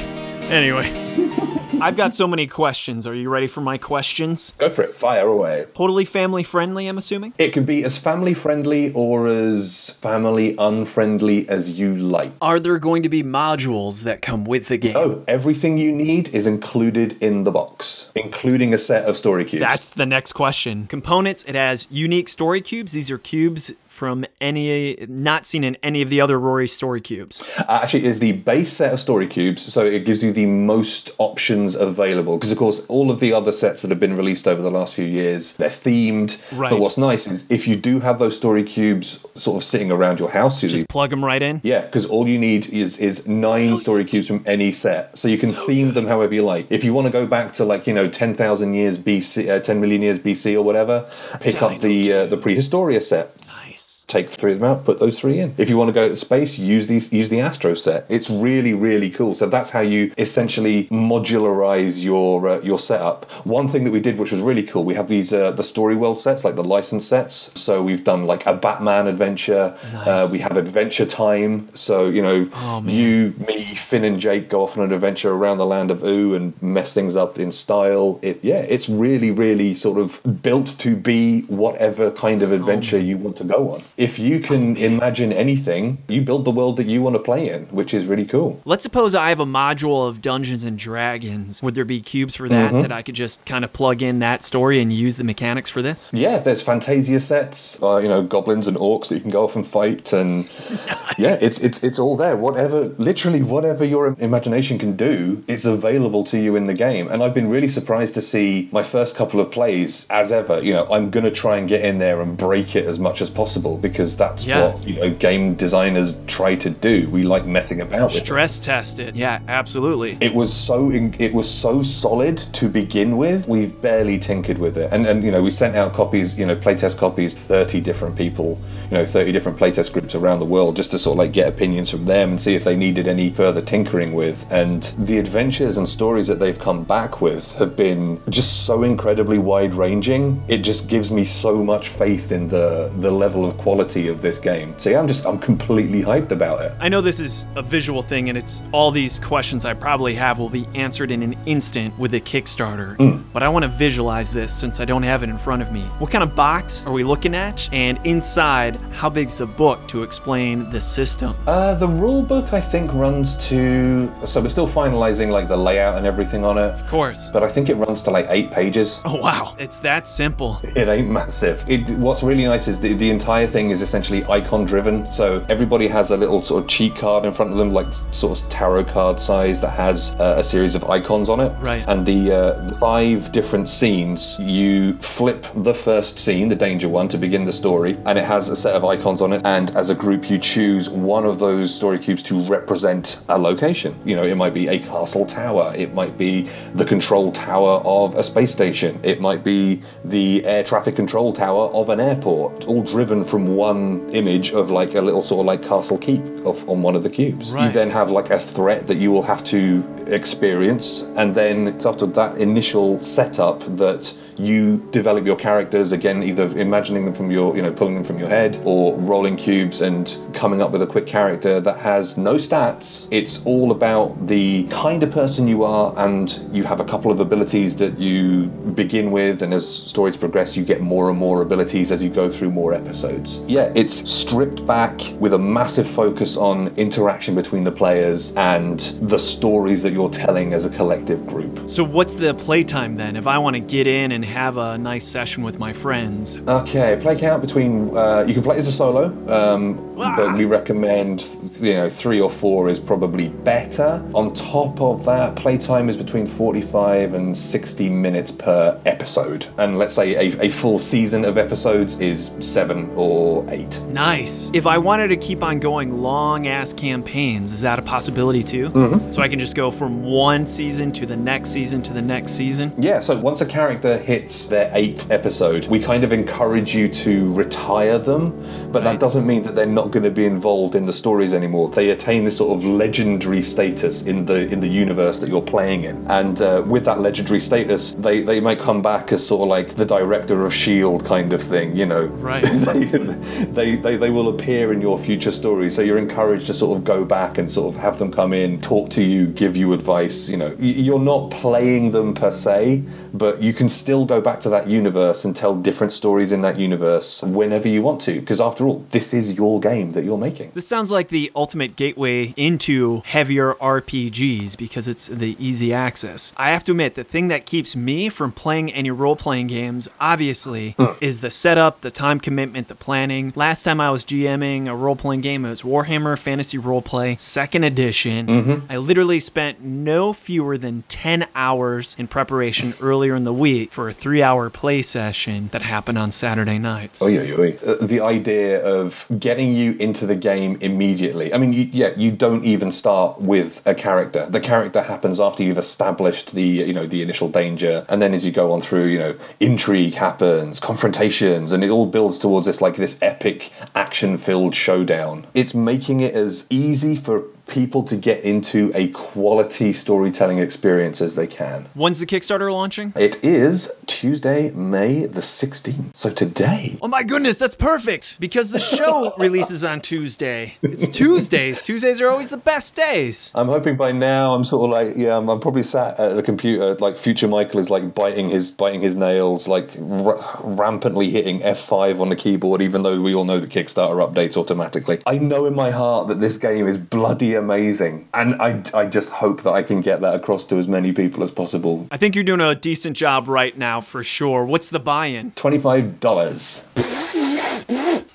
Anyway, 0.48 0.90
I've 1.80 1.96
got 1.96 2.14
so 2.14 2.26
many 2.28 2.46
questions. 2.46 3.06
Are 3.06 3.14
you 3.14 3.30
ready 3.30 3.46
for 3.46 3.60
my 3.60 3.78
questions? 3.78 4.52
Go 4.58 4.68
for 4.70 4.82
it. 4.82 4.94
Fire 4.94 5.26
away. 5.26 5.66
Totally 5.74 6.04
family 6.04 6.42
friendly, 6.42 6.86
I'm 6.86 6.98
assuming? 6.98 7.32
It 7.38 7.52
could 7.52 7.66
be 7.66 7.84
as 7.84 7.96
family 7.96 8.34
friendly 8.34 8.92
or 8.92 9.26
as 9.28 9.90
family 10.00 10.54
unfriendly 10.58 11.48
as 11.48 11.78
you 11.78 11.96
like. 11.96 12.32
Are 12.42 12.60
there 12.60 12.78
going 12.78 13.02
to 13.04 13.08
be 13.08 13.22
modules 13.22 14.04
that 14.04 14.22
come 14.22 14.44
with 14.44 14.68
the 14.68 14.76
game? 14.76 14.96
Oh, 14.96 15.24
everything 15.26 15.78
you 15.78 15.92
need 15.92 16.34
is 16.34 16.46
included 16.46 17.20
in 17.22 17.44
the 17.44 17.50
box, 17.50 18.12
including 18.14 18.74
a 18.74 18.78
set 18.78 19.06
of 19.06 19.16
story 19.16 19.44
cubes. 19.44 19.62
That's 19.62 19.90
the 19.90 20.06
next 20.06 20.32
question. 20.32 20.86
Components, 20.88 21.44
it 21.44 21.54
has 21.54 21.86
unique 21.90 22.28
story 22.28 22.60
cubes. 22.60 22.92
These 22.92 23.10
are 23.10 23.18
cubes 23.18 23.72
from 23.88 24.24
any, 24.40 24.96
not 25.06 25.46
seen 25.46 25.62
in 25.62 25.76
any 25.82 26.00
of 26.00 26.08
the 26.08 26.20
other 26.20 26.38
Rory 26.40 26.66
story 26.66 27.00
cubes. 27.00 27.42
Uh, 27.58 27.64
actually 27.68 28.04
is 28.04 28.18
the 28.20 28.32
base 28.32 28.72
set 28.72 28.92
of 28.92 28.98
story 28.98 29.26
cubes, 29.26 29.62
so 29.62 29.84
it 29.84 30.04
gives 30.04 30.24
you 30.24 30.32
the 30.32 30.46
most 30.46 31.10
options 31.18 31.61
available. 31.74 32.36
Because 32.36 32.52
of 32.52 32.58
course, 32.58 32.84
all 32.86 33.10
of 33.10 33.20
the 33.20 33.32
other 33.32 33.52
sets 33.52 33.82
that 33.82 33.90
have 33.90 34.00
been 34.00 34.16
released 34.16 34.46
over 34.46 34.62
the 34.62 34.70
last 34.70 34.94
few 34.94 35.04
years, 35.04 35.56
they're 35.56 35.68
themed. 35.68 36.40
Right. 36.52 36.70
But 36.70 36.80
what's 36.80 36.98
nice 36.98 37.26
is 37.26 37.44
if 37.50 37.66
you 37.68 37.76
do 37.76 38.00
have 38.00 38.18
those 38.18 38.36
story 38.36 38.64
cubes 38.64 39.24
sort 39.34 39.56
of 39.56 39.64
sitting 39.64 39.90
around 39.90 40.18
your 40.18 40.30
house, 40.30 40.62
usually. 40.62 40.80
Just 40.80 40.88
plug 40.88 41.10
them 41.10 41.24
right 41.24 41.42
in. 41.42 41.60
yeah, 41.62 41.82
because 41.82 42.06
all 42.06 42.28
you 42.28 42.38
need 42.38 42.68
is 42.70 42.98
is 42.98 43.26
nine 43.26 43.78
story 43.78 44.04
cubes 44.04 44.26
from 44.26 44.42
any 44.46 44.72
set, 44.72 45.16
so 45.16 45.28
you 45.28 45.38
can 45.38 45.52
theme 45.52 45.92
them 45.94 46.06
however 46.06 46.34
you 46.34 46.44
like. 46.44 46.66
If 46.70 46.84
you 46.84 46.94
want 46.94 47.06
to 47.06 47.12
go 47.12 47.26
back 47.26 47.52
to 47.54 47.64
like 47.64 47.86
you 47.86 47.94
know 47.94 48.08
ten 48.08 48.34
thousand 48.34 48.74
years 48.74 48.98
BC, 48.98 49.48
uh, 49.48 49.60
ten 49.60 49.80
million 49.80 50.02
years 50.02 50.18
BC 50.18 50.54
or 50.54 50.62
whatever, 50.62 51.08
pick 51.40 51.60
up 51.62 51.78
the 51.80 52.12
uh, 52.12 52.26
the 52.26 52.36
prehistoria 52.36 53.00
set 53.00 53.32
Nice. 53.71 53.71
Take 54.06 54.28
three 54.28 54.52
of 54.52 54.60
them 54.60 54.68
out, 54.70 54.84
put 54.84 54.98
those 54.98 55.18
three 55.18 55.38
in. 55.38 55.54
If 55.58 55.68
you 55.70 55.76
want 55.76 55.88
to 55.88 55.92
go 55.92 56.08
to 56.08 56.16
space, 56.16 56.58
use 56.58 56.86
these 56.86 57.12
use 57.12 57.28
the 57.28 57.40
Astro 57.40 57.74
set. 57.74 58.04
It's 58.08 58.28
really 58.30 58.74
really 58.74 59.10
cool. 59.10 59.34
So 59.34 59.46
that's 59.46 59.70
how 59.70 59.80
you 59.80 60.12
essentially 60.18 60.84
modularize 60.86 62.02
your 62.02 62.48
uh, 62.48 62.60
your 62.60 62.78
setup. 62.78 63.30
One 63.46 63.68
thing 63.68 63.84
that 63.84 63.90
we 63.90 64.00
did, 64.00 64.18
which 64.18 64.32
was 64.32 64.40
really 64.40 64.62
cool, 64.62 64.84
we 64.84 64.94
have 64.94 65.08
these 65.08 65.32
uh, 65.32 65.52
the 65.52 65.62
story 65.62 65.96
world 65.96 66.18
sets, 66.18 66.44
like 66.44 66.54
the 66.56 66.64
license 66.64 67.06
sets. 67.06 67.58
So 67.58 67.82
we've 67.82 68.04
done 68.04 68.24
like 68.26 68.46
a 68.46 68.54
Batman 68.54 69.06
adventure. 69.06 69.76
Uh, 69.94 70.28
we 70.30 70.38
have 70.38 70.56
Adventure 70.56 71.06
Time. 71.06 71.68
So 71.74 72.08
you 72.08 72.22
know, 72.22 72.48
Oh, 72.54 72.82
you, 72.86 73.34
me, 73.46 73.74
Finn, 73.74 74.04
and 74.04 74.18
Jake 74.20 74.48
go 74.48 74.62
off 74.64 74.76
on 74.76 74.84
an 74.84 74.92
adventure 74.92 75.30
around 75.32 75.58
the 75.58 75.66
land 75.66 75.90
of 75.90 76.02
Ooo 76.04 76.34
and 76.34 76.52
mess 76.62 76.92
things 76.94 77.16
up 77.16 77.38
in 77.38 77.52
style. 77.52 78.18
It 78.22 78.40
yeah, 78.42 78.60
it's 78.60 78.88
really 78.88 79.30
really 79.30 79.74
sort 79.74 79.98
of 79.98 80.20
built 80.42 80.66
to 80.78 80.96
be 80.96 81.42
whatever 81.42 82.10
kind 82.10 82.42
Oh, 82.42 82.46
of 82.46 82.52
adventure 82.52 82.98
you 82.98 83.16
want 83.18 83.36
to 83.36 83.44
go 83.44 83.72
on. 83.74 83.82
If 84.02 84.18
you 84.18 84.40
can 84.40 84.76
imagine 84.76 85.32
anything, 85.32 86.02
you 86.08 86.22
build 86.22 86.44
the 86.44 86.50
world 86.50 86.76
that 86.78 86.86
you 86.86 87.00
want 87.02 87.14
to 87.14 87.20
play 87.20 87.48
in, 87.48 87.66
which 87.66 87.94
is 87.94 88.06
really 88.06 88.24
cool. 88.24 88.60
Let's 88.64 88.82
suppose 88.82 89.14
I 89.14 89.28
have 89.28 89.38
a 89.38 89.46
module 89.46 90.08
of 90.08 90.20
Dungeons 90.20 90.64
and 90.64 90.76
Dragons. 90.76 91.62
Would 91.62 91.76
there 91.76 91.84
be 91.84 92.00
cubes 92.00 92.34
for 92.34 92.48
that 92.48 92.72
that 92.72 92.90
I 92.90 93.02
could 93.02 93.14
just 93.14 93.46
kind 93.46 93.64
of 93.64 93.72
plug 93.72 94.02
in 94.02 94.18
that 94.18 94.42
story 94.42 94.80
and 94.80 94.92
use 94.92 95.14
the 95.14 95.22
mechanics 95.22 95.70
for 95.70 95.82
this? 95.82 96.10
Yeah, 96.12 96.38
there's 96.38 96.60
Fantasia 96.60 97.20
sets, 97.20 97.80
uh, 97.80 97.98
you 97.98 98.08
know, 98.08 98.24
goblins 98.24 98.66
and 98.66 98.76
orcs 98.76 99.06
that 99.06 99.14
you 99.14 99.20
can 99.20 99.30
go 99.30 99.44
off 99.44 99.54
and 99.54 99.64
fight, 99.64 100.12
and 100.12 100.48
yeah, 101.16 101.38
it's 101.40 101.62
it's 101.62 101.84
it's 101.84 102.00
all 102.00 102.16
there. 102.16 102.36
Whatever, 102.36 102.86
literally, 102.98 103.44
whatever 103.44 103.84
your 103.84 104.16
imagination 104.18 104.80
can 104.80 104.96
do, 104.96 105.44
it's 105.46 105.64
available 105.64 106.24
to 106.24 106.40
you 106.40 106.56
in 106.56 106.66
the 106.66 106.74
game. 106.74 107.06
And 107.06 107.22
I've 107.22 107.34
been 107.34 107.48
really 107.48 107.68
surprised 107.68 108.14
to 108.14 108.22
see 108.22 108.68
my 108.72 108.82
first 108.82 109.14
couple 109.14 109.38
of 109.38 109.52
plays, 109.52 110.08
as 110.10 110.32
ever. 110.32 110.60
You 110.60 110.72
know, 110.72 110.88
I'm 110.90 111.08
gonna 111.10 111.30
try 111.30 111.56
and 111.56 111.68
get 111.68 111.84
in 111.84 111.98
there 111.98 112.20
and 112.20 112.36
break 112.36 112.74
it 112.74 112.86
as 112.86 112.98
much 112.98 113.22
as 113.22 113.30
possible 113.30 113.78
because 113.78 113.91
that's 113.96 114.46
Yeah. 114.46 114.68
what 114.68 114.86
you 114.86 114.96
know 114.96 115.10
game 115.10 115.54
designers 115.54 116.16
try 116.26 116.54
to 116.56 116.70
do. 116.70 117.08
We 117.10 117.22
like 117.22 117.46
messing 117.46 117.80
about 117.80 118.12
with. 118.12 118.24
Stress 118.24 118.60
test 118.60 118.98
it. 118.98 119.14
Yeah, 119.16 119.40
absolutely. 119.48 120.18
It 120.20 120.34
was 120.34 120.52
so 120.52 120.90
in, 120.90 121.14
it 121.18 121.32
was 121.34 121.48
so 121.50 121.82
solid 121.82 122.38
to 122.54 122.68
begin 122.68 123.16
with. 123.16 123.48
We've 123.48 123.78
barely 123.80 124.18
tinkered 124.18 124.58
with 124.58 124.76
it, 124.76 124.88
and 124.92 125.06
and 125.06 125.22
you 125.24 125.30
know 125.30 125.42
we 125.42 125.50
sent 125.50 125.76
out 125.76 125.92
copies, 125.92 126.38
you 126.38 126.46
know, 126.46 126.56
playtest 126.56 126.96
copies, 126.98 127.34
to 127.34 127.40
thirty 127.40 127.80
different 127.80 128.16
people, 128.16 128.58
you 128.90 128.96
know, 128.96 129.04
thirty 129.04 129.32
different 129.32 129.58
playtest 129.58 129.92
groups 129.92 130.14
around 130.14 130.38
the 130.38 130.46
world, 130.46 130.76
just 130.76 130.90
to 130.92 130.98
sort 130.98 131.14
of 131.14 131.18
like 131.18 131.32
get 131.32 131.48
opinions 131.48 131.90
from 131.90 132.04
them 132.04 132.30
and 132.30 132.40
see 132.40 132.54
if 132.54 132.64
they 132.64 132.76
needed 132.76 133.06
any 133.08 133.30
further 133.30 133.60
tinkering 133.60 134.12
with. 134.12 134.44
And 134.50 134.82
the 134.98 135.18
adventures 135.18 135.76
and 135.76 135.88
stories 135.88 136.26
that 136.28 136.38
they've 136.38 136.58
come 136.58 136.84
back 136.84 137.20
with 137.20 137.52
have 137.54 137.76
been 137.76 138.20
just 138.28 138.64
so 138.64 138.82
incredibly 138.82 139.38
wide 139.38 139.74
ranging. 139.74 140.42
It 140.48 140.58
just 140.58 140.88
gives 140.88 141.10
me 141.10 141.24
so 141.24 141.62
much 141.62 141.88
faith 141.88 142.32
in 142.32 142.48
the 142.48 142.90
the 143.00 143.10
level 143.10 143.44
of 143.44 143.56
quality 143.58 143.71
of 143.80 144.20
this 144.20 144.38
game. 144.38 144.74
So 144.78 144.90
yeah, 144.90 144.98
I'm 145.00 145.08
just 145.08 145.24
I'm 145.26 145.38
completely 145.38 146.02
hyped 146.02 146.30
about 146.30 146.60
it. 146.62 146.72
I 146.80 146.88
know 146.88 147.00
this 147.00 147.20
is 147.20 147.44
a 147.56 147.62
visual 147.62 148.02
thing, 148.02 148.28
and 148.28 148.36
it's 148.38 148.62
all 148.72 148.90
these 148.90 149.18
questions 149.18 149.64
I 149.64 149.74
probably 149.74 150.14
have 150.14 150.38
will 150.38 150.48
be 150.48 150.66
answered 150.74 151.10
in 151.10 151.22
an 151.22 151.36
instant 151.46 151.98
with 151.98 152.14
a 152.14 152.20
Kickstarter. 152.20 153.22
But 153.32 153.42
I 153.42 153.48
want 153.48 153.62
to 153.64 153.68
visualize 153.68 154.32
this 154.32 154.52
since 154.52 154.80
I 154.80 154.84
don't 154.84 155.02
have 155.02 155.22
it 155.22 155.28
in 155.30 155.38
front 155.38 155.62
of 155.62 155.72
me. 155.72 155.82
What 155.98 156.10
kind 156.10 156.22
of 156.22 156.34
box 156.36 156.84
are 156.86 156.92
we 156.92 157.04
looking 157.04 157.34
at? 157.34 157.68
And 157.72 157.98
inside, 158.04 158.76
how 158.92 159.08
big's 159.08 159.34
the 159.34 159.46
book 159.46 159.86
to 159.88 160.02
explain 160.02 160.70
the 160.70 160.80
system? 160.80 161.34
Uh, 161.46 161.74
the 161.74 161.88
rule 161.88 162.22
book 162.22 162.52
I 162.52 162.60
think 162.60 162.92
runs 162.92 163.34
to 163.48 164.12
so 164.26 164.40
we're 164.40 164.48
still 164.48 164.68
finalizing 164.68 165.30
like 165.30 165.48
the 165.48 165.56
layout 165.56 165.96
and 165.98 166.06
everything 166.06 166.44
on 166.44 166.58
it, 166.58 166.62
Of 166.72 166.86
course. 166.86 167.30
but 167.32 167.42
I 167.42 167.48
think 167.48 167.68
it 167.68 167.76
runs 167.76 168.02
to 168.04 168.10
like 168.10 168.26
eight 168.28 168.50
pages. 168.50 169.00
Oh 169.04 169.16
wow, 169.16 169.54
it's 169.58 169.78
that 169.80 170.06
simple. 170.08 170.60
It 170.82 170.88
ain't 170.88 171.10
massive. 171.10 171.64
It, 171.68 171.88
what's 171.98 172.22
really 172.22 172.44
nice 172.44 172.66
is 172.66 172.80
the, 172.80 172.94
the 172.94 173.10
entire 173.10 173.46
thing 173.46 173.61
is 173.70 173.82
essentially 173.82 174.24
icon 174.24 174.64
driven. 174.64 175.10
So 175.12 175.44
everybody 175.48 175.88
has 175.88 176.10
a 176.10 176.16
little 176.16 176.42
sort 176.42 176.64
of 176.64 176.68
cheat 176.68 176.94
card 176.94 177.24
in 177.24 177.32
front 177.32 177.52
of 177.52 177.58
them, 177.58 177.70
like 177.70 177.92
sort 178.10 178.40
of 178.40 178.48
tarot 178.48 178.84
card 178.84 179.20
size, 179.20 179.60
that 179.60 179.70
has 179.70 180.16
uh, 180.16 180.36
a 180.38 180.44
series 180.44 180.74
of 180.74 180.84
icons 180.84 181.28
on 181.28 181.40
it. 181.40 181.52
Right. 181.60 181.84
And 181.88 182.04
the, 182.06 182.32
uh, 182.32 182.68
the 182.68 182.74
five 182.76 183.32
different 183.32 183.68
scenes, 183.68 184.38
you 184.40 184.94
flip 184.98 185.46
the 185.54 185.74
first 185.74 186.18
scene, 186.18 186.48
the 186.48 186.56
danger 186.56 186.88
one, 186.88 187.08
to 187.08 187.18
begin 187.18 187.44
the 187.44 187.52
story, 187.52 187.98
and 188.06 188.18
it 188.18 188.24
has 188.24 188.48
a 188.48 188.56
set 188.56 188.74
of 188.74 188.84
icons 188.84 189.22
on 189.22 189.32
it. 189.32 189.42
And 189.44 189.70
as 189.72 189.90
a 189.90 189.94
group, 189.94 190.30
you 190.30 190.38
choose 190.38 190.88
one 190.88 191.24
of 191.24 191.38
those 191.38 191.74
story 191.74 191.98
cubes 191.98 192.22
to 192.24 192.42
represent 192.44 193.22
a 193.28 193.38
location. 193.38 193.98
You 194.04 194.16
know, 194.16 194.24
it 194.24 194.36
might 194.36 194.54
be 194.54 194.68
a 194.68 194.78
castle 194.78 195.26
tower, 195.26 195.72
it 195.76 195.94
might 195.94 196.16
be 196.18 196.48
the 196.74 196.84
control 196.84 197.32
tower 197.32 197.80
of 197.84 198.16
a 198.16 198.22
space 198.22 198.52
station, 198.52 198.98
it 199.02 199.20
might 199.20 199.44
be 199.44 199.82
the 200.04 200.44
air 200.44 200.64
traffic 200.64 200.96
control 200.96 201.32
tower 201.32 201.68
of 201.72 201.88
an 201.88 202.00
airport, 202.00 202.64
all 202.66 202.82
driven 202.82 203.24
from 203.24 203.51
one 203.56 204.08
image 204.10 204.52
of 204.52 204.70
like 204.70 204.94
a 204.94 205.00
little 205.00 205.22
sort 205.22 205.40
of 205.40 205.46
like 205.46 205.62
castle 205.62 205.98
keep 205.98 206.22
of, 206.44 206.68
on 206.68 206.82
one 206.82 206.96
of 206.96 207.02
the 207.02 207.10
cubes. 207.10 207.50
You 207.50 207.70
then 207.70 207.90
have 207.90 208.10
like 208.10 208.30
a 208.30 208.38
threat 208.38 208.86
that 208.86 208.96
you 208.96 209.12
will 209.12 209.22
have 209.22 209.44
to 209.44 209.84
experience, 210.06 211.02
and 211.16 211.34
then 211.34 211.68
it's 211.68 211.86
after 211.86 212.06
that 212.06 212.38
initial 212.38 213.00
setup 213.02 213.60
that 213.76 214.12
you 214.38 214.78
develop 214.90 215.26
your 215.26 215.36
characters 215.36 215.92
again, 215.92 216.22
either 216.22 216.46
imagining 216.58 217.04
them 217.04 217.14
from 217.14 217.30
your, 217.30 217.54
you 217.54 217.62
know, 217.62 217.72
pulling 217.72 217.94
them 217.94 218.04
from 218.04 218.18
your 218.18 218.28
head, 218.28 218.58
or 218.64 218.96
rolling 218.96 219.36
cubes 219.36 219.82
and 219.82 220.18
coming 220.32 220.60
up 220.60 220.70
with 220.70 220.82
a 220.82 220.86
quick 220.86 221.06
character 221.06 221.60
that 221.60 221.78
has 221.78 222.16
no 222.16 222.34
stats. 222.34 223.08
It's 223.10 223.44
all 223.44 223.70
about 223.72 224.26
the 224.26 224.64
kind 224.68 225.02
of 225.02 225.10
person 225.10 225.46
you 225.46 225.64
are, 225.64 225.94
and 225.96 226.40
you 226.50 226.64
have 226.64 226.80
a 226.80 226.84
couple 226.84 227.10
of 227.12 227.20
abilities 227.20 227.76
that 227.76 227.98
you 227.98 228.46
begin 228.74 229.10
with, 229.10 229.42
and 229.42 229.52
as 229.54 229.68
stories 229.68 230.16
progress, 230.16 230.56
you 230.56 230.64
get 230.64 230.80
more 230.80 231.10
and 231.10 231.18
more 231.18 231.42
abilities 231.42 231.92
as 231.92 232.02
you 232.02 232.10
go 232.10 232.30
through 232.30 232.50
more 232.50 232.72
episodes. 232.74 233.38
Yeah, 233.48 233.72
it's 233.74 234.10
stripped 234.10 234.64
back 234.66 235.00
with 235.18 235.34
a 235.34 235.38
massive 235.38 235.88
focus 235.88 236.36
on 236.36 236.68
interaction 236.76 237.34
between 237.34 237.64
the 237.64 237.72
players 237.72 238.34
and 238.36 238.80
the 239.02 239.18
stories 239.18 239.82
that 239.82 239.92
you're 239.92 240.10
telling 240.10 240.52
as 240.52 240.64
a 240.64 240.70
collective 240.70 241.26
group. 241.26 241.68
So 241.68 241.84
what's 241.84 242.14
the 242.14 242.34
playtime 242.34 242.96
then? 242.96 243.16
If 243.16 243.26
I 243.26 243.38
want 243.38 243.54
to 243.54 243.60
get 243.60 243.86
in 243.86 244.12
and 244.12 244.24
have 244.24 244.56
a 244.56 244.78
nice 244.78 245.06
session 245.06 245.42
with 245.42 245.58
my 245.58 245.72
friends. 245.72 246.38
Okay, 246.48 246.98
play 247.00 247.18
count 247.18 247.42
between. 247.42 247.96
Uh, 247.96 248.24
you 248.26 248.34
can 248.34 248.42
play 248.42 248.56
as 248.56 248.68
a 248.68 248.72
solo, 248.72 249.06
um, 249.28 249.94
but 249.96 250.36
we 250.36 250.44
recommend 250.44 251.28
you 251.60 251.74
know 251.74 251.88
three 251.88 252.20
or 252.20 252.30
four 252.30 252.68
is 252.68 252.80
probably 252.80 253.28
better. 253.28 254.02
On 254.14 254.32
top 254.34 254.80
of 254.80 255.04
that, 255.04 255.36
playtime 255.36 255.88
is 255.88 255.96
between 255.96 256.26
forty-five 256.26 257.14
and 257.14 257.36
sixty 257.36 257.88
minutes 257.88 258.30
per 258.30 258.80
episode, 258.86 259.46
and 259.58 259.78
let's 259.78 259.94
say 259.94 260.14
a, 260.14 260.40
a 260.40 260.50
full 260.50 260.78
season 260.78 261.24
of 261.24 261.36
episodes 261.38 261.98
is 261.98 262.36
seven 262.40 262.90
or 262.96 263.31
or 263.32 263.44
eight. 263.50 263.80
Nice. 263.88 264.50
If 264.52 264.66
I 264.66 264.78
wanted 264.78 265.08
to 265.08 265.16
keep 265.16 265.42
on 265.42 265.58
going 265.60 266.02
long 266.02 266.46
ass 266.46 266.72
campaigns, 266.72 267.52
is 267.52 267.62
that 267.62 267.78
a 267.78 267.82
possibility 267.82 268.42
too? 268.42 268.70
Mm-hmm. 268.70 269.10
So 269.10 269.22
I 269.22 269.28
can 269.28 269.38
just 269.38 269.56
go 269.56 269.70
from 269.70 270.02
one 270.02 270.46
season 270.46 270.92
to 270.92 271.06
the 271.06 271.16
next 271.16 271.50
season 271.50 271.82
to 271.82 271.92
the 271.92 272.02
next 272.02 272.32
season? 272.32 272.72
Yeah, 272.78 273.00
so 273.00 273.18
once 273.18 273.40
a 273.40 273.46
character 273.46 273.98
hits 273.98 274.46
their 274.48 274.70
eighth 274.74 275.10
episode, 275.10 275.66
we 275.68 275.80
kind 275.80 276.04
of 276.04 276.12
encourage 276.12 276.74
you 276.74 276.88
to 276.88 277.32
retire 277.34 277.98
them, 277.98 278.30
but 278.70 278.82
Right. 278.82 278.92
that 278.92 279.00
doesn't 279.00 279.26
mean 279.26 279.42
that 279.44 279.54
they're 279.54 279.66
not 279.66 279.90
going 279.90 280.04
to 280.04 280.10
be 280.10 280.24
involved 280.24 280.74
in 280.74 280.86
the 280.86 280.92
stories 280.92 281.34
anymore. 281.34 281.68
They 281.68 281.90
attain 281.90 282.24
this 282.24 282.36
sort 282.36 282.56
of 282.56 282.64
legendary 282.64 283.42
status 283.42 284.06
in 284.06 284.26
the 284.26 284.48
in 284.52 284.60
the 284.60 284.68
universe 284.68 285.20
that 285.20 285.28
you're 285.28 285.42
playing 285.42 285.84
in, 285.84 286.04
and 286.08 286.40
uh, 286.40 286.62
with 286.66 286.84
that 286.84 287.00
legendary 287.00 287.40
status, 287.40 287.94
they 287.98 288.22
they 288.22 288.40
might 288.40 288.58
come 288.58 288.82
back 288.82 289.12
as 289.12 289.26
sort 289.26 289.42
of 289.42 289.48
like 289.48 289.74
the 289.76 289.84
director 289.84 290.44
of 290.46 290.52
Shield 290.52 291.04
kind 291.04 291.32
of 291.32 291.42
thing, 291.42 291.76
you 291.76 291.86
know. 291.86 292.04
Right. 292.06 292.42
they, 292.68 292.84
they, 293.52 293.76
they, 293.76 293.96
they 293.96 294.10
will 294.10 294.28
appear 294.28 294.72
in 294.72 294.80
your 294.80 294.98
future 294.98 295.30
stories. 295.30 295.74
So 295.74 295.82
you're 295.82 295.98
encouraged 295.98 296.46
to 296.46 296.54
sort 296.54 296.78
of 296.78 296.84
go 296.84 297.04
back 297.04 297.38
and 297.38 297.50
sort 297.50 297.74
of 297.74 297.80
have 297.80 297.98
them 297.98 298.12
come 298.12 298.32
in, 298.32 298.60
talk 298.60 298.90
to 298.90 299.02
you, 299.02 299.26
give 299.28 299.56
you 299.56 299.72
advice. 299.72 300.28
You 300.28 300.36
know, 300.36 300.54
you're 300.58 300.98
not 300.98 301.30
playing 301.30 301.92
them 301.92 302.14
per 302.14 302.30
se, 302.30 302.82
but 303.14 303.42
you 303.42 303.52
can 303.52 303.68
still 303.68 304.04
go 304.04 304.20
back 304.20 304.40
to 304.40 304.48
that 304.50 304.68
universe 304.68 305.24
and 305.24 305.34
tell 305.34 305.54
different 305.54 305.92
stories 305.92 306.32
in 306.32 306.42
that 306.42 306.58
universe 306.58 307.22
whenever 307.22 307.68
you 307.68 307.82
want 307.82 308.00
to. 308.02 308.20
Because 308.20 308.40
after 308.40 308.66
all, 308.66 308.84
this 308.90 309.14
is 309.14 309.34
your 309.34 309.60
game 309.60 309.92
that 309.92 310.04
you're 310.04 310.18
making. 310.18 310.50
This 310.54 310.66
sounds 310.66 310.90
like 310.90 311.08
the 311.08 311.30
ultimate 311.36 311.76
gateway 311.76 312.34
into 312.36 313.02
heavier 313.04 313.54
RPGs 313.54 314.56
because 314.56 314.88
it's 314.88 315.06
the 315.06 315.36
easy 315.38 315.72
access. 315.72 316.32
I 316.36 316.50
have 316.50 316.64
to 316.64 316.72
admit, 316.72 316.94
the 316.94 317.04
thing 317.04 317.28
that 317.28 317.46
keeps 317.46 317.76
me 317.76 318.08
from 318.08 318.32
playing 318.32 318.72
any 318.72 318.90
role 318.90 319.16
playing 319.16 319.46
games, 319.46 319.88
obviously, 320.00 320.72
hmm. 320.72 320.92
is 321.00 321.20
the 321.20 321.30
setup, 321.30 321.80
the 321.82 321.90
time 321.90 322.20
commitment, 322.20 322.68
the 322.68 322.74
planning. 322.74 323.11
Last 323.12 323.64
time 323.64 323.78
I 323.78 323.90
was 323.90 324.06
GMing 324.06 324.68
a 324.68 324.74
role 324.74 324.96
playing 324.96 325.20
game, 325.20 325.44
it 325.44 325.50
was 325.50 325.60
Warhammer 325.60 326.18
Fantasy 326.18 326.56
Roleplay, 326.56 327.18
second 327.18 327.64
edition. 327.64 328.64
I 328.70 328.78
literally 328.78 329.20
spent 329.20 329.60
no 329.60 330.14
fewer 330.14 330.56
than 330.56 330.84
10 330.88 331.26
hours 331.34 331.94
in 331.98 332.08
preparation 332.08 332.72
earlier 332.80 333.14
in 333.14 333.24
the 333.24 333.32
week 333.32 333.70
for 333.70 333.90
a 333.90 333.92
three 333.92 334.22
hour 334.22 334.48
play 334.48 334.80
session 334.80 335.50
that 335.52 335.60
happened 335.60 335.98
on 335.98 336.10
Saturday 336.10 336.58
nights. 336.58 337.02
Oh, 337.02 337.08
yeah, 337.08 337.20
yeah. 337.20 337.52
Uh, 337.66 337.84
the 337.84 338.00
idea 338.00 338.64
of 338.64 339.06
getting 339.18 339.52
you 339.52 339.72
into 339.72 340.06
the 340.06 340.16
game 340.16 340.56
immediately. 340.62 341.34
I 341.34 341.38
mean, 341.38 341.52
you, 341.52 341.68
yeah, 341.70 341.92
you 341.96 342.12
don't 342.12 342.44
even 342.44 342.72
start 342.72 343.20
with 343.20 343.60
a 343.66 343.74
character. 343.74 344.26
The 344.30 344.40
character 344.40 344.80
happens 344.80 345.20
after 345.20 345.42
you've 345.42 345.58
established 345.58 346.32
the, 346.32 346.42
you 346.42 346.72
know, 346.72 346.86
the 346.86 347.02
initial 347.02 347.28
danger, 347.28 347.84
and 347.90 348.00
then 348.00 348.14
as 348.14 348.24
you 348.24 348.32
go 348.32 348.52
on 348.52 348.62
through, 348.62 348.86
you 348.86 348.98
know, 348.98 349.14
intrigue 349.38 349.92
happens, 349.94 350.60
confrontations, 350.60 351.52
and 351.52 351.62
it 351.62 351.68
all 351.68 351.84
builds 351.84 352.18
towards 352.18 352.46
this 352.46 352.62
like 352.62 352.76
this 352.76 353.01
epic 353.02 353.52
action-filled 353.74 354.54
showdown. 354.54 355.26
It's 355.34 355.54
making 355.54 356.00
it 356.00 356.14
as 356.14 356.46
easy 356.48 356.96
for 356.96 357.24
people 357.46 357.82
to 357.82 357.96
get 357.96 358.22
into 358.24 358.70
a 358.74 358.88
quality 358.88 359.72
storytelling 359.72 360.38
experience 360.38 361.00
as 361.00 361.14
they 361.16 361.26
can. 361.26 361.66
When's 361.74 362.00
the 362.00 362.06
Kickstarter 362.06 362.52
launching? 362.52 362.92
It 362.96 363.22
is 363.24 363.74
Tuesday, 363.86 364.50
May 364.52 365.06
the 365.06 365.20
16th. 365.20 365.94
So 365.94 366.10
today, 366.10 366.78
Oh 366.80 366.88
my 366.88 367.02
goodness, 367.02 367.38
that's 367.38 367.54
perfect 367.54 368.16
because 368.20 368.50
the 368.52 368.60
show 368.60 369.14
releases 369.18 369.64
on 369.64 369.80
Tuesday. 369.80 370.54
It's 370.62 370.88
Tuesdays. 370.88 371.60
Tuesdays 371.62 372.00
are 372.00 372.08
always 372.08 372.30
the 372.30 372.36
best 372.36 372.74
days. 372.76 373.30
I'm 373.34 373.48
hoping 373.48 373.76
by 373.76 373.92
now 373.92 374.34
I'm 374.34 374.44
sort 374.44 374.64
of 374.66 374.70
like 374.70 374.96
yeah 374.96 375.16
I'm, 375.16 375.28
I'm 375.28 375.40
probably 375.40 375.62
sat 375.62 375.98
at 375.98 376.16
a 376.16 376.22
computer 376.22 376.74
like 376.76 376.96
future 376.96 377.28
Michael 377.28 377.60
is 377.60 377.70
like 377.70 377.94
biting 377.94 378.28
his 378.28 378.50
biting 378.50 378.80
his 378.80 378.96
nails 378.96 379.48
like 379.48 379.70
r- 379.80 380.18
rampantly 380.42 381.10
hitting 381.10 381.40
F5 381.40 382.00
on 382.00 382.08
the 382.08 382.16
keyboard 382.16 382.62
even 382.62 382.82
though 382.82 383.00
we 383.00 383.14
all 383.14 383.24
know 383.24 383.38
the 383.40 383.46
Kickstarter 383.46 384.06
updates 384.06 384.36
automatically. 384.36 385.00
I 385.06 385.18
know 385.18 385.46
in 385.46 385.54
my 385.54 385.70
heart 385.70 386.08
that 386.08 386.20
this 386.20 386.38
game 386.38 386.66
is 386.66 386.78
bloody 386.78 387.31
amazing 387.34 388.08
and 388.14 388.34
I, 388.40 388.62
I 388.74 388.86
just 388.86 389.10
hope 389.10 389.42
that 389.42 389.52
I 389.52 389.62
can 389.62 389.80
get 389.80 390.00
that 390.00 390.14
across 390.14 390.44
to 390.46 390.56
as 390.56 390.68
many 390.68 390.92
people 390.92 391.22
as 391.22 391.30
possible. 391.30 391.86
I 391.90 391.96
think 391.96 392.14
you're 392.14 392.24
doing 392.24 392.40
a 392.40 392.54
decent 392.54 392.96
job 392.96 393.28
right 393.28 393.56
now 393.56 393.80
for 393.80 394.02
sure. 394.02 394.44
What's 394.44 394.68
the 394.68 394.80
buy-in? 394.80 395.32
$25. 395.32 396.66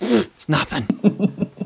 It's 0.10 0.50
nothing. 0.50 0.88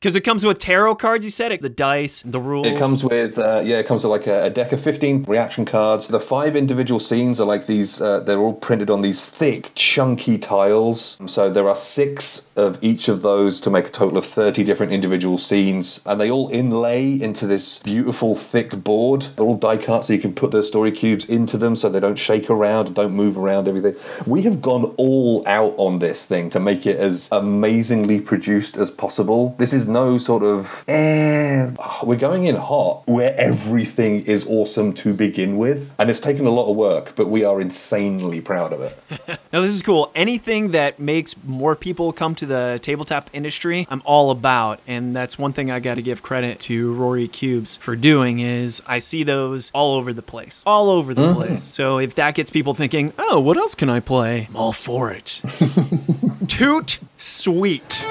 Because 0.00 0.16
it 0.16 0.22
comes 0.22 0.46
with 0.46 0.58
tarot 0.58 0.94
cards, 0.94 1.26
you 1.26 1.30
said 1.30 1.52
it, 1.52 1.60
the 1.60 1.68
dice, 1.68 2.22
the 2.22 2.40
rules. 2.40 2.66
It 2.66 2.78
comes 2.78 3.04
with 3.04 3.38
uh, 3.38 3.60
yeah, 3.62 3.76
it 3.76 3.86
comes 3.86 4.02
with 4.02 4.10
like 4.10 4.26
a, 4.26 4.44
a 4.44 4.48
deck 4.48 4.72
of 4.72 4.80
fifteen 4.80 5.24
reaction 5.24 5.66
cards. 5.66 6.08
The 6.08 6.18
five 6.18 6.56
individual 6.56 6.98
scenes 6.98 7.38
are 7.38 7.44
like 7.44 7.66
these. 7.66 8.00
Uh, 8.00 8.20
they're 8.20 8.38
all 8.38 8.54
printed 8.54 8.88
on 8.88 9.02
these 9.02 9.26
thick, 9.26 9.70
chunky 9.74 10.38
tiles. 10.38 11.20
So 11.26 11.50
there 11.50 11.68
are 11.68 11.76
six 11.76 12.48
of 12.56 12.78
each 12.80 13.08
of 13.08 13.20
those 13.20 13.60
to 13.60 13.68
make 13.68 13.88
a 13.88 13.90
total 13.90 14.16
of 14.16 14.24
thirty 14.24 14.64
different 14.64 14.90
individual 14.90 15.36
scenes, 15.36 16.00
and 16.06 16.18
they 16.18 16.30
all 16.30 16.48
inlay 16.48 17.20
into 17.20 17.46
this 17.46 17.80
beautiful 17.80 18.34
thick 18.34 18.70
board. 18.82 19.26
They're 19.36 19.44
all 19.44 19.58
die 19.58 19.76
cuts, 19.76 20.06
so 20.06 20.14
you 20.14 20.18
can 20.18 20.32
put 20.32 20.50
the 20.50 20.62
story 20.62 20.92
cubes 20.92 21.26
into 21.26 21.58
them, 21.58 21.76
so 21.76 21.90
they 21.90 22.00
don't 22.00 22.18
shake 22.18 22.48
around, 22.48 22.94
don't 22.94 23.12
move 23.12 23.36
around. 23.36 23.68
Everything. 23.68 23.94
We 24.26 24.40
have 24.42 24.62
gone 24.62 24.94
all 24.96 25.46
out 25.46 25.74
on 25.76 25.98
this 25.98 26.24
thing 26.24 26.48
to 26.50 26.58
make 26.58 26.86
it 26.86 26.96
as 26.96 27.28
amazingly 27.32 28.18
produced 28.18 28.78
as 28.78 28.90
possible. 28.90 29.54
This 29.58 29.74
is 29.74 29.89
no 29.90 30.18
sort 30.18 30.42
of 30.42 30.84
eh. 30.88 31.70
We're 32.02 32.16
going 32.16 32.46
in 32.46 32.56
hot 32.56 33.02
where 33.06 33.34
everything 33.36 34.24
is 34.26 34.46
awesome 34.48 34.92
to 34.94 35.12
begin 35.12 35.56
with, 35.56 35.90
and 35.98 36.08
it's 36.08 36.20
taken 36.20 36.46
a 36.46 36.50
lot 36.50 36.70
of 36.70 36.76
work, 36.76 37.14
but 37.16 37.28
we 37.28 37.44
are 37.44 37.60
insanely 37.60 38.40
proud 38.40 38.72
of 38.72 38.80
it. 38.80 39.38
Now, 39.52 39.60
this 39.62 39.70
is 39.70 39.82
cool. 39.82 40.12
Anything 40.14 40.70
that 40.70 41.00
makes 41.00 41.34
more 41.42 41.74
people 41.74 42.12
come 42.12 42.36
to 42.36 42.46
the 42.46 42.78
tabletop 42.82 43.30
industry, 43.32 43.84
I'm 43.90 44.00
all 44.04 44.30
about. 44.30 44.78
And 44.86 45.14
that's 45.14 45.38
one 45.38 45.52
thing 45.52 45.72
I 45.72 45.80
got 45.80 45.96
to 45.96 46.02
give 46.02 46.22
credit 46.22 46.60
to 46.60 46.94
Rory 46.94 47.26
Cubes 47.26 47.76
for 47.76 47.96
doing 47.96 48.38
is 48.38 48.80
I 48.86 49.00
see 49.00 49.24
those 49.24 49.72
all 49.74 49.96
over 49.96 50.12
the 50.12 50.22
place. 50.22 50.62
All 50.66 50.88
over 50.88 51.14
the 51.14 51.34
place. 51.34 51.64
So 51.64 51.98
if 51.98 52.14
that 52.14 52.36
gets 52.36 52.48
people 52.50 52.74
thinking, 52.74 53.12
oh, 53.18 53.40
what 53.40 53.56
else 53.56 53.74
can 53.74 53.90
I 53.90 53.98
play? 53.98 54.46
I'm 54.50 54.56
all 54.56 54.72
for 54.72 55.10
it. 55.10 55.42
Toot 56.46 57.00
sweet. 57.16 58.06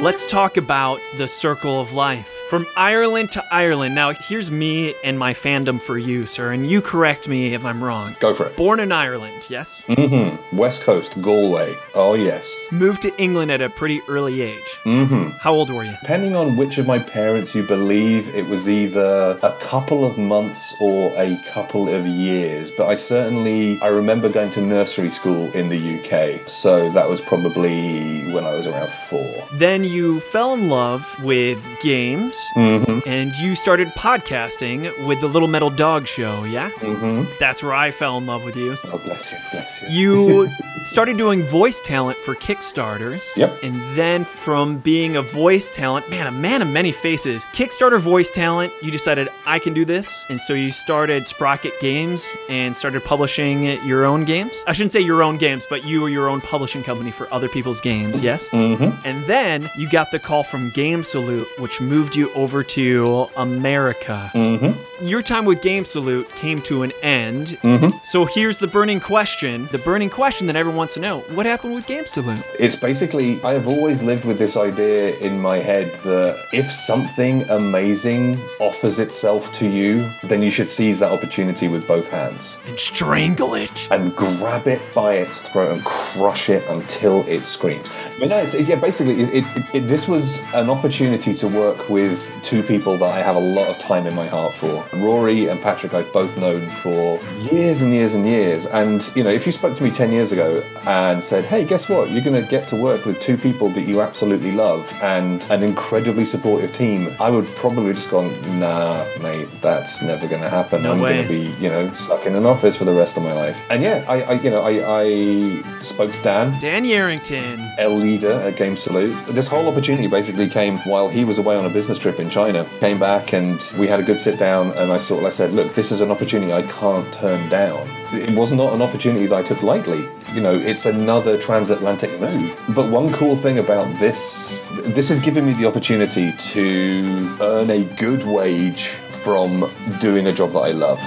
Let's 0.00 0.26
talk 0.26 0.56
about 0.56 1.00
the 1.16 1.26
circle 1.26 1.80
of 1.80 1.92
life. 1.92 2.37
From 2.48 2.66
Ireland 2.78 3.30
to 3.32 3.44
Ireland. 3.52 3.94
Now, 3.94 4.12
here's 4.12 4.50
me 4.50 4.94
and 5.04 5.18
my 5.18 5.34
fandom 5.34 5.82
for 5.82 5.98
you, 5.98 6.24
sir, 6.24 6.52
and 6.52 6.66
you 6.66 6.80
correct 6.80 7.28
me 7.28 7.52
if 7.52 7.62
I'm 7.62 7.84
wrong. 7.84 8.16
Go 8.20 8.32
for 8.32 8.46
it. 8.46 8.56
Born 8.56 8.80
in 8.80 8.90
Ireland, 8.90 9.44
yes? 9.50 9.84
Mm-hmm. 9.86 10.56
West 10.56 10.80
Coast, 10.80 11.20
Galway. 11.20 11.76
Oh 11.94 12.14
yes. 12.14 12.66
Moved 12.70 13.02
to 13.02 13.14
England 13.20 13.50
at 13.50 13.60
a 13.60 13.68
pretty 13.68 14.00
early 14.08 14.40
age. 14.40 14.80
Mm-hmm. 14.86 15.36
How 15.42 15.52
old 15.52 15.68
were 15.68 15.84
you? 15.84 15.94
Depending 16.00 16.36
on 16.36 16.56
which 16.56 16.78
of 16.78 16.86
my 16.86 16.98
parents 16.98 17.54
you 17.54 17.64
believe, 17.64 18.34
it 18.34 18.46
was 18.46 18.66
either 18.66 19.38
a 19.42 19.52
couple 19.60 20.06
of 20.06 20.16
months 20.16 20.74
or 20.80 21.12
a 21.18 21.38
couple 21.48 21.94
of 21.94 22.06
years. 22.06 22.70
But 22.70 22.86
I 22.86 22.96
certainly 22.96 23.78
I 23.82 23.88
remember 23.88 24.30
going 24.30 24.50
to 24.52 24.62
nursery 24.62 25.10
school 25.10 25.52
in 25.52 25.68
the 25.68 25.98
UK, 25.98 26.48
so 26.48 26.90
that 26.92 27.06
was 27.06 27.20
probably 27.20 28.32
when 28.32 28.44
I 28.44 28.54
was 28.54 28.66
around 28.66 28.90
four. 29.10 29.46
Then 29.52 29.84
you 29.84 30.20
fell 30.20 30.54
in 30.54 30.70
love 30.70 31.04
with 31.22 31.62
games, 31.80 32.37
and 32.56 33.34
you 33.36 33.54
started 33.54 33.88
podcasting 33.88 35.06
with 35.06 35.20
the 35.20 35.28
Little 35.28 35.48
Metal 35.48 35.70
Dog 35.70 36.06
Show, 36.06 36.44
yeah? 36.44 36.70
Mm-hmm. 36.70 37.32
That's 37.38 37.62
where 37.62 37.74
I 37.74 37.90
fell 37.90 38.18
in 38.18 38.26
love 38.26 38.44
with 38.44 38.56
you. 38.56 38.76
Oh 38.84 38.98
bless 38.98 39.32
you, 39.32 39.38
bless 39.50 39.82
you. 39.82 39.88
You 39.88 40.48
started 40.84 41.16
doing 41.16 41.42
voice 41.42 41.80
talent 41.80 42.18
for 42.18 42.34
Kickstarters. 42.34 43.36
Yep. 43.36 43.62
And 43.62 43.96
then 43.96 44.24
from 44.24 44.78
being 44.78 45.16
a 45.16 45.22
voice 45.22 45.70
talent, 45.70 46.08
man, 46.10 46.26
a 46.26 46.30
man 46.30 46.62
of 46.62 46.68
many 46.68 46.92
faces, 46.92 47.44
Kickstarter 47.46 48.00
voice 48.00 48.30
talent, 48.30 48.72
you 48.82 48.90
decided 48.90 49.28
I 49.46 49.58
can 49.58 49.74
do 49.74 49.84
this. 49.84 50.24
And 50.28 50.40
so 50.40 50.54
you 50.54 50.70
started 50.70 51.26
Sprocket 51.26 51.78
Games 51.80 52.32
and 52.48 52.74
started 52.74 53.04
publishing 53.04 53.64
your 53.84 54.04
own 54.04 54.24
games. 54.24 54.64
I 54.66 54.72
shouldn't 54.72 54.92
say 54.92 55.00
your 55.00 55.22
own 55.22 55.38
games, 55.38 55.66
but 55.68 55.84
you 55.84 56.00
were 56.00 56.08
your 56.08 56.28
own 56.28 56.40
publishing 56.40 56.82
company 56.82 57.10
for 57.10 57.32
other 57.32 57.48
people's 57.48 57.80
games, 57.80 58.20
yes? 58.22 58.48
Mm-hmm. 58.48 59.00
And 59.04 59.24
then 59.26 59.70
you 59.76 59.88
got 59.88 60.10
the 60.10 60.18
call 60.18 60.44
from 60.44 60.70
Game 60.70 61.04
Salute, 61.04 61.48
which 61.58 61.80
moved 61.80 62.16
you 62.16 62.27
over 62.34 62.62
to 62.62 63.28
America. 63.36 64.30
Mm-hmm. 64.34 65.04
Your 65.06 65.22
time 65.22 65.44
with 65.44 65.62
Game 65.62 65.84
Salute 65.84 66.28
came 66.34 66.58
to 66.62 66.82
an 66.82 66.92
end. 67.02 67.58
So 68.02 68.24
here's 68.24 68.58
the 68.58 68.66
burning 68.66 69.00
question. 69.00 69.68
The 69.70 69.78
burning 69.78 70.10
question 70.10 70.46
that 70.48 70.56
everyone 70.56 70.76
wants 70.78 70.94
to 70.94 71.00
know. 71.00 71.20
What 71.34 71.46
happened 71.46 71.74
with 71.74 71.86
Game 71.86 72.06
Salute? 72.06 72.42
It's 72.58 72.74
basically, 72.76 73.42
I 73.44 73.52
have 73.52 73.68
always 73.68 74.02
lived 74.02 74.24
with 74.24 74.38
this 74.38 74.56
idea 74.56 75.16
in 75.18 75.38
my 75.40 75.58
head 75.58 75.94
that 76.04 76.36
if 76.52 76.70
something 76.70 77.48
amazing 77.50 78.36
offers 78.60 78.98
itself 78.98 79.52
to 79.54 79.68
you, 79.68 80.10
then 80.24 80.42
you 80.42 80.50
should 80.50 80.70
seize 80.70 80.98
that 81.00 81.12
opportunity 81.12 81.68
with 81.68 81.86
both 81.86 82.08
hands 82.10 82.60
And 82.66 82.78
strangle 82.78 83.54
it. 83.54 83.88
and 83.90 84.14
grab 84.16 84.66
it 84.66 84.80
by 84.94 85.14
its 85.14 85.40
throat 85.42 85.72
and 85.72 85.84
crush 85.84 86.48
it 86.50 86.64
until 86.68 87.24
it 87.28 87.44
screams. 87.44 87.86
But 88.18 88.28
no, 88.30 88.40
yeah, 88.42 88.76
basically, 88.76 89.20
it, 89.22 89.44
it, 89.44 89.64
it, 89.74 89.80
this 89.82 90.08
was 90.08 90.42
an 90.54 90.70
opportunity 90.70 91.34
to 91.34 91.46
work 91.46 91.88
with 91.88 92.32
two 92.42 92.62
people 92.62 92.96
that 92.98 93.08
I 93.08 93.20
have 93.22 93.36
a 93.36 93.40
lot 93.40 93.68
of 93.68 93.78
time 93.78 94.06
in 94.06 94.14
my 94.14 94.26
heart 94.26 94.54
for. 94.54 94.84
Rory 94.94 95.46
and 95.46 95.60
Patrick, 95.60 95.94
I've 95.94 96.12
both 96.12 96.36
known 96.36 96.68
for 96.68 97.20
years 97.52 97.80
and 97.80 97.92
years 97.92 98.14
and 98.14 98.26
years. 98.26 98.66
And, 98.66 99.08
you 99.14 99.22
know, 99.22 99.30
if 99.30 99.46
you 99.46 99.52
spoke 99.52 99.76
to 99.76 99.84
me 99.84 99.90
10 99.90 100.10
years 100.10 100.32
ago 100.32 100.64
and 100.86 101.22
said, 101.22 101.44
hey, 101.44 101.64
guess 101.64 101.88
what? 101.88 102.10
You're 102.10 102.24
going 102.24 102.42
to 102.42 102.48
get 102.48 102.66
to 102.68 102.76
work 102.76 103.04
with 103.04 103.20
two 103.20 103.36
people 103.36 103.70
that 103.70 103.82
you 103.82 104.00
absolutely 104.00 104.52
love 104.52 104.92
and 105.00 105.46
an 105.50 105.62
incredibly 105.62 106.24
supportive 106.24 106.72
team, 106.72 107.14
I 107.20 107.30
would 107.30 107.46
probably 107.54 107.92
just 107.94 108.10
gone, 108.10 108.28
nah, 108.58 109.04
mate, 109.22 109.48
that's 109.62 110.02
never 110.02 110.26
going 110.26 110.42
to 110.42 110.50
happen. 110.50 110.82
No 110.82 110.92
I'm 110.92 110.98
going 110.98 111.22
to 111.22 111.28
be, 111.28 111.54
you 111.62 111.68
know, 111.68 111.94
stuck 111.94 112.26
in 112.26 112.34
an 112.34 112.46
office 112.46 112.76
for 112.76 112.84
the 112.84 112.94
rest 112.94 113.16
of 113.16 113.22
my 113.22 113.32
life. 113.32 113.60
And 113.70 113.82
yeah, 113.82 114.04
I, 114.08 114.22
I 114.22 114.32
you 114.32 114.50
know, 114.50 114.62
I, 114.62 115.02
I 115.02 115.82
spoke 115.82 116.12
to 116.12 116.22
Dan, 116.22 116.60
Dan 116.60 116.84
Yarrington. 116.84 117.74
L 117.78 118.07
leader 118.08 118.32
at 118.32 118.56
Game 118.56 118.76
Salute. 118.76 119.14
This 119.26 119.48
whole 119.48 119.68
opportunity 119.68 120.06
basically 120.06 120.48
came 120.48 120.78
while 120.78 121.08
he 121.10 121.24
was 121.24 121.38
away 121.38 121.56
on 121.56 121.66
a 121.66 121.70
business 121.70 121.98
trip 121.98 122.18
in 122.18 122.30
China. 122.30 122.66
Came 122.80 122.98
back 122.98 123.34
and 123.34 123.60
we 123.78 123.86
had 123.86 124.00
a 124.00 124.02
good 124.02 124.18
sit 124.18 124.38
down, 124.38 124.72
and 124.78 124.90
I 124.90 124.98
sort 124.98 125.20
of 125.20 125.26
I 125.26 125.30
said, 125.30 125.52
look, 125.52 125.74
this 125.74 125.92
is 125.92 126.00
an 126.00 126.10
opportunity 126.10 126.50
I 126.52 126.62
can't 126.62 127.12
turn 127.12 127.48
down. 127.50 127.86
It 128.12 128.30
was 128.30 128.50
not 128.52 128.72
an 128.72 128.80
opportunity 128.80 129.26
that 129.26 129.34
I 129.34 129.42
took 129.42 129.62
lightly. 129.62 130.08
You 130.32 130.40
know, 130.40 130.54
it's 130.54 130.86
another 130.86 131.36
transatlantic 131.36 132.18
move. 132.18 132.58
But 132.74 132.90
one 132.90 133.12
cool 133.12 133.36
thing 133.36 133.58
about 133.58 133.86
this, 134.00 134.64
this 134.96 135.10
has 135.10 135.20
given 135.20 135.44
me 135.44 135.52
the 135.52 135.66
opportunity 135.66 136.32
to 136.54 137.36
earn 137.42 137.68
a 137.70 137.84
good 137.96 138.24
wage 138.24 138.86
from 139.22 139.70
doing 140.00 140.28
a 140.28 140.32
job 140.32 140.52
that 140.52 140.64
I 140.70 140.72
love. 140.72 141.00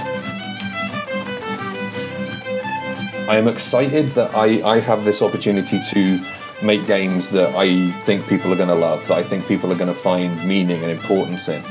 I 3.27 3.37
am 3.37 3.47
excited 3.47 4.11
that 4.11 4.35
I, 4.35 4.47
I 4.75 4.79
have 4.79 5.03
this 5.03 5.21
opportunity 5.21 5.79
to 5.93 6.19
make 6.63 6.86
games 6.86 7.30
that 7.32 7.56
I 7.56 7.91
think 8.06 8.28
people 8.28 8.54
are 8.54 8.56
going 8.56 8.69
to 8.69 8.76
love, 8.76 9.08
that 9.08 9.17
I 9.17 9.24
think 9.24 9.47
people 9.47 9.71
are 9.71 9.76
going 9.76 9.93
to 9.93 10.00
find 10.00 10.38
meaning 10.47 10.82
and 10.84 10.91
importance 10.91 11.50
in. 11.50 11.63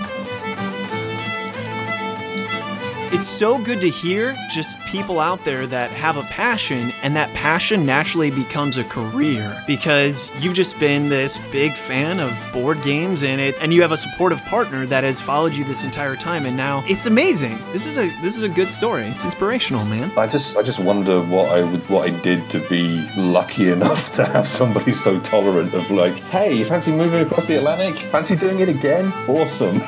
It's 3.12 3.28
so 3.28 3.58
good 3.58 3.80
to 3.80 3.90
hear 3.90 4.36
just 4.48 4.78
people 4.82 5.18
out 5.18 5.44
there 5.44 5.66
that 5.66 5.90
have 5.90 6.16
a 6.16 6.22
passion 6.22 6.92
and 7.02 7.16
that 7.16 7.28
passion 7.34 7.84
naturally 7.84 8.30
becomes 8.30 8.76
a 8.76 8.84
career 8.84 9.64
because 9.66 10.30
you've 10.38 10.54
just 10.54 10.78
been 10.78 11.08
this 11.08 11.36
big 11.50 11.72
fan 11.72 12.20
of 12.20 12.32
board 12.52 12.80
games 12.82 13.24
and 13.24 13.40
it 13.40 13.56
and 13.60 13.74
you 13.74 13.82
have 13.82 13.90
a 13.90 13.96
supportive 13.96 14.40
partner 14.44 14.86
that 14.86 15.02
has 15.02 15.20
followed 15.20 15.52
you 15.54 15.64
this 15.64 15.82
entire 15.82 16.14
time 16.14 16.46
and 16.46 16.56
now 16.56 16.84
it's 16.86 17.06
amazing. 17.06 17.58
This 17.72 17.84
is 17.84 17.98
a 17.98 18.08
this 18.22 18.36
is 18.36 18.44
a 18.44 18.48
good 18.48 18.70
story. 18.70 19.08
It's 19.08 19.24
inspirational, 19.24 19.84
man. 19.84 20.16
I 20.16 20.28
just 20.28 20.56
I 20.56 20.62
just 20.62 20.78
wonder 20.78 21.20
what 21.20 21.50
I 21.50 21.64
would 21.64 21.88
what 21.88 22.08
I 22.08 22.10
did 22.20 22.48
to 22.50 22.60
be 22.68 23.04
lucky 23.16 23.70
enough 23.70 24.12
to 24.12 24.24
have 24.24 24.46
somebody 24.46 24.92
so 24.92 25.18
tolerant 25.18 25.74
of 25.74 25.90
like, 25.90 26.14
hey, 26.30 26.62
fancy 26.62 26.92
moving 26.92 27.26
across 27.26 27.46
the 27.46 27.56
Atlantic? 27.56 27.98
Fancy 28.12 28.36
doing 28.36 28.60
it 28.60 28.68
again? 28.68 29.12
Awesome. 29.26 29.82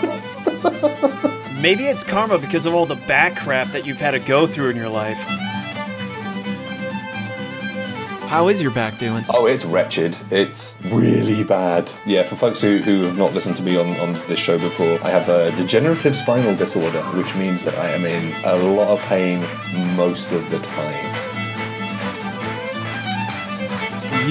Maybe 1.62 1.84
it's 1.84 2.02
karma 2.02 2.38
because 2.38 2.66
of 2.66 2.74
all 2.74 2.86
the 2.86 2.96
back 2.96 3.36
crap 3.36 3.68
that 3.68 3.86
you've 3.86 4.00
had 4.00 4.10
to 4.10 4.18
go 4.18 4.48
through 4.48 4.70
in 4.70 4.76
your 4.76 4.88
life. 4.88 5.22
How 8.28 8.48
is 8.48 8.60
your 8.60 8.72
back 8.72 8.98
doing? 8.98 9.24
Oh, 9.28 9.46
it's 9.46 9.64
wretched. 9.64 10.16
It's 10.32 10.76
really 10.86 11.44
bad. 11.44 11.88
Yeah, 12.04 12.24
for 12.24 12.34
folks 12.34 12.60
who, 12.60 12.78
who 12.78 13.02
have 13.02 13.16
not 13.16 13.32
listened 13.32 13.54
to 13.58 13.62
me 13.62 13.76
on, 13.76 13.90
on 14.00 14.14
this 14.26 14.40
show 14.40 14.58
before, 14.58 14.98
I 15.04 15.10
have 15.10 15.28
a 15.28 15.52
degenerative 15.52 16.16
spinal 16.16 16.56
disorder, 16.56 17.00
which 17.14 17.32
means 17.36 17.62
that 17.62 17.76
I 17.76 17.90
am 17.90 18.06
in 18.06 18.34
a 18.44 18.56
lot 18.56 18.88
of 18.88 19.00
pain 19.02 19.38
most 19.96 20.32
of 20.32 20.50
the 20.50 20.58
time. 20.58 21.31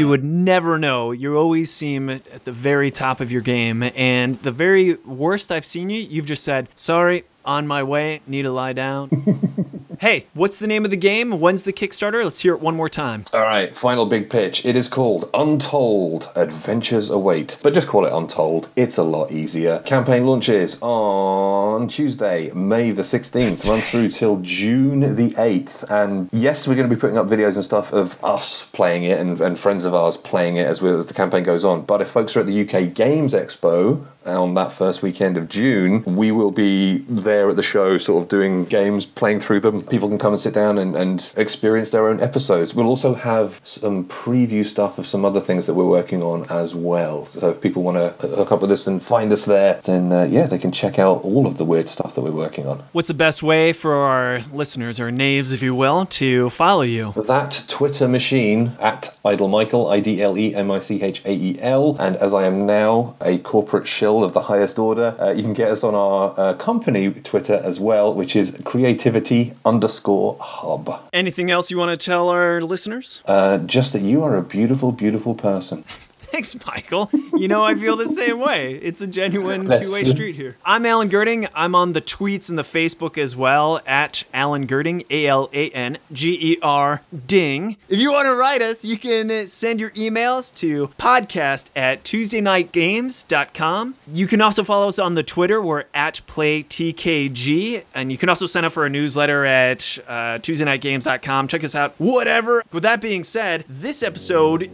You 0.02 0.08
would 0.08 0.24
never 0.24 0.80
know. 0.80 1.12
You 1.12 1.38
always 1.38 1.70
seem 1.72 2.10
at 2.10 2.44
the 2.44 2.52
very 2.52 2.90
top 2.90 3.20
of 3.20 3.32
your 3.32 3.44
game. 3.44 3.84
And 3.96 4.34
the 4.34 4.52
very 4.52 4.96
worst 4.96 5.52
I've 5.52 5.64
seen 5.64 5.92
you, 5.92 6.02
you've 6.02 6.26
just 6.26 6.44
said, 6.44 6.70
sorry, 6.76 7.26
on 7.46 7.68
my 7.68 7.84
way, 7.84 8.22
need 8.26 8.42
to 8.42 8.52
lie 8.52 8.74
down. 8.74 9.12
hey, 10.02 10.26
what's 10.34 10.58
the 10.58 10.66
name 10.66 10.84
of 10.84 10.90
the 10.90 10.98
game? 10.98 11.40
When's 11.40 11.62
the 11.62 11.72
Kickstarter? 11.72 12.24
Let's 12.24 12.40
hear 12.40 12.56
it 12.56 12.60
one 12.60 12.76
more 12.76 12.90
time. 12.90 13.24
All 13.34 13.42
right, 13.42 13.76
final 13.78 14.08
big 14.08 14.32
pitch. 14.32 14.66
It 14.66 14.76
is 14.76 14.88
called 14.88 15.30
Untold 15.36 16.32
Adventures 16.36 17.12
Await, 17.12 17.60
but 17.62 17.76
just 17.76 17.88
call 17.88 18.08
it 18.08 18.12
Untold. 18.12 18.68
It's 18.76 18.98
a 18.98 19.04
lot 19.04 19.32
easier. 19.32 19.78
Campaign 19.86 20.26
launches 20.26 20.82
on 20.82 21.88
Tuesday, 21.88 22.50
May 22.54 22.90
the 22.90 23.04
16th, 23.04 23.70
run 23.70 23.82
through 23.82 24.10
till 24.10 24.38
June 24.42 25.02
the 25.16 25.30
8th. 25.34 25.88
And 25.92 26.28
yes, 26.34 26.68
we're 26.68 26.74
going 26.74 26.90
to 26.90 26.96
be 26.96 27.00
putting 27.00 27.20
up 27.20 27.28
videos 27.28 27.54
and 27.54 27.64
stuff 27.64 27.94
of 27.94 28.22
us 28.24 28.66
playing 28.72 29.04
it 29.04 29.20
and, 29.20 29.40
and 29.40 29.60
friends 29.60 29.86
of 29.86 29.94
ours 29.94 30.18
playing 30.18 30.56
it 30.56 30.66
as, 30.66 30.82
we, 30.82 30.90
as 30.90 31.06
the 31.06 31.14
campaign 31.14 31.44
goes 31.44 31.64
on. 31.64 31.84
But 31.84 32.02
if 32.02 32.08
folks 32.08 32.36
are 32.36 32.40
at 32.40 32.48
the 32.48 32.62
UK 32.62 32.92
Games 32.92 33.34
Expo 33.34 34.04
on 34.26 34.54
that 34.56 34.72
first 34.72 35.02
weekend 35.02 35.38
of 35.38 35.48
June, 35.50 36.04
we 36.04 36.32
will 36.32 36.52
be 36.52 37.00
there 37.10 37.50
at 37.50 37.56
the 37.56 37.64
show, 37.64 37.98
sort 37.98 38.24
of 38.24 38.30
doing 38.30 38.66
games, 38.66 39.06
playing 39.06 39.40
through 39.40 39.60
them. 39.60 39.82
People 39.92 40.08
can 40.08 40.18
come 40.18 40.32
and 40.32 40.40
sit 40.40 40.54
down 40.54 40.78
and, 40.78 40.96
and 40.96 41.32
experience 41.36 41.90
their 41.90 42.08
own 42.08 42.22
episodes. 42.22 42.74
We'll 42.74 42.88
also 42.88 43.14
have 43.14 43.60
some 43.66 44.06
preview 44.06 44.66
stuff 44.66 44.98
of 44.98 45.06
some 45.06 45.26
other 45.26 45.42
things 45.42 45.66
that 45.66 45.74
we're 45.74 45.84
working 45.84 46.24
on 46.24 46.46
as 46.50 46.74
well. 46.74 47.26
So 47.26 47.50
if 47.50 47.60
people 47.60 47.84
want 47.84 47.98
to 47.98 48.28
hook 48.28 48.54
up 48.54 48.62
with 48.62 48.72
us 48.72 48.88
and 48.88 49.04
find 49.04 49.34
us 49.34 49.44
there, 49.44 49.82
then 49.84 50.14
uh, 50.14 50.24
yeah, 50.24 50.46
they 50.48 50.58
can 50.58 50.72
check 50.72 50.98
out 50.98 51.26
all 51.26 51.46
of 51.46 51.58
the 51.58 51.66
weird 51.66 51.90
stuff 51.90 52.16
that 52.16 52.22
we're 52.22 52.32
working 52.32 52.68
on. 52.68 52.82
What's 52.94 53.10
the 53.10 53.14
best 53.14 53.44
way 53.44 53.74
for 53.74 53.96
our 53.96 54.40
listeners, 54.54 54.98
or 54.98 55.12
knaves, 55.12 55.52
if 55.52 55.62
you 55.62 55.76
will, 55.76 56.06
to 56.06 56.50
follow 56.52 56.84
you? 56.84 57.14
That 57.28 57.66
Twitter 57.68 58.08
machine 58.08 58.72
at 58.80 59.14
Idle 59.26 59.50
Michael, 59.50 59.90
I 59.90 60.00
D 60.00 60.22
L 60.22 60.38
E 60.38 60.56
M 60.56 60.72
I 60.72 60.80
C 60.80 61.04
H 61.04 61.22
A 61.26 61.34
E 61.34 61.60
L. 61.60 61.98
And 62.00 62.16
as 62.16 62.34
I 62.34 62.46
am 62.46 62.66
now 62.66 63.16
a 63.20 63.40
corporate 63.40 63.88
shill 63.88 64.24
of 64.24 64.32
the 64.32 64.42
highest 64.42 64.80
order, 64.80 65.16
uh, 65.20 65.32
you 65.32 65.44
can 65.44 65.54
get 65.54 65.70
us 65.70 65.84
on 65.84 65.96
our 65.96 66.34
uh, 66.40 66.54
company 66.54 67.12
Twitter 67.12 67.60
as 67.62 67.78
well, 67.78 68.14
which 68.14 68.38
is 68.38 68.58
creativity 68.64 69.54
underscore 69.82 70.38
hub. 70.40 71.02
Anything 71.12 71.50
else 71.50 71.72
you 71.72 71.78
want 71.80 72.00
to 72.00 72.06
tell 72.06 72.30
our 72.30 72.62
listeners? 72.62 73.24
Uh, 73.26 73.58
just 73.58 73.94
that 73.94 74.04
you 74.04 74.24
are 74.24 74.38
a 74.38 74.44
beautiful, 74.44 74.92
beautiful 74.92 75.34
person. 75.34 75.84
Thanks, 76.32 76.56
Michael. 76.66 77.10
You 77.36 77.50
know, 77.50 77.64
I 77.66 77.76
feel 77.76 77.98
the 77.98 78.06
same 78.06 78.40
way. 78.40 78.76
It's 78.76 79.02
a 79.02 79.08
genuine 79.08 79.66
two 79.66 79.92
way 79.92 80.06
street 80.06 80.36
here. 80.38 80.56
I'm 80.64 80.86
Alan 80.86 81.10
Gerding. 81.10 81.50
I'm 81.54 81.76
on 81.76 81.92
the 81.92 82.00
tweets 82.00 82.48
and 82.50 82.58
the 82.58 82.64
Facebook 82.64 83.18
as 83.18 83.36
well 83.36 83.82
at 83.86 84.24
Alan 84.34 84.66
Gerding, 84.66 85.06
A 85.10 85.28
L 85.28 85.50
A 85.52 85.70
N 85.72 85.98
G 86.14 86.38
E 86.54 86.58
R 86.62 87.02
Ding. 87.28 87.76
If 87.90 88.00
you 88.00 88.14
want 88.14 88.28
to 88.28 88.34
write 88.36 88.62
us, 88.62 88.86
you 88.86 88.98
can 88.98 89.46
send 89.48 89.82
your 89.82 89.90
emails 89.92 90.56
to 90.60 90.88
podcast 90.98 91.70
at 91.76 92.04
TuesdayKnightGames.com. 92.06 93.96
You 94.14 94.28
can 94.28 94.42
also 94.42 94.64
follow 94.64 94.88
us 94.88 95.00
on 95.00 95.16
the 95.16 95.24
Twitter. 95.24 95.62
We're 95.62 95.84
at 95.94 96.22
PlayTKG. 96.28 97.84
And 97.94 98.10
you 98.12 98.18
can 98.18 98.30
also 98.30 98.46
sign 98.46 98.64
up 98.64 98.72
for 98.72 98.86
a 98.86 98.90
newsletter 98.90 99.46
at 99.46 99.98
uh, 100.08 100.40
TuesdayKnightGames.com. 100.40 101.48
Check 101.50 101.64
us 101.66 101.76
out. 101.76 101.94
Whatever. 101.98 102.64
With 102.72 102.84
that 102.84 103.02
being 103.02 103.24
said, 103.26 103.66
this 103.68 104.02
episode 104.02 104.70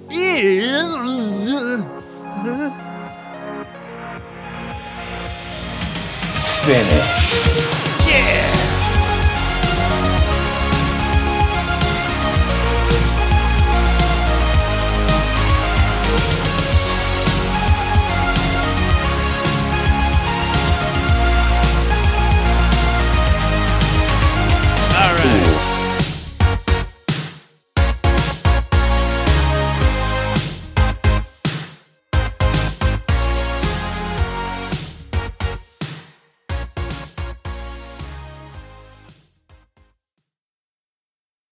is. 1.50 1.84
Finish. 6.66 7.77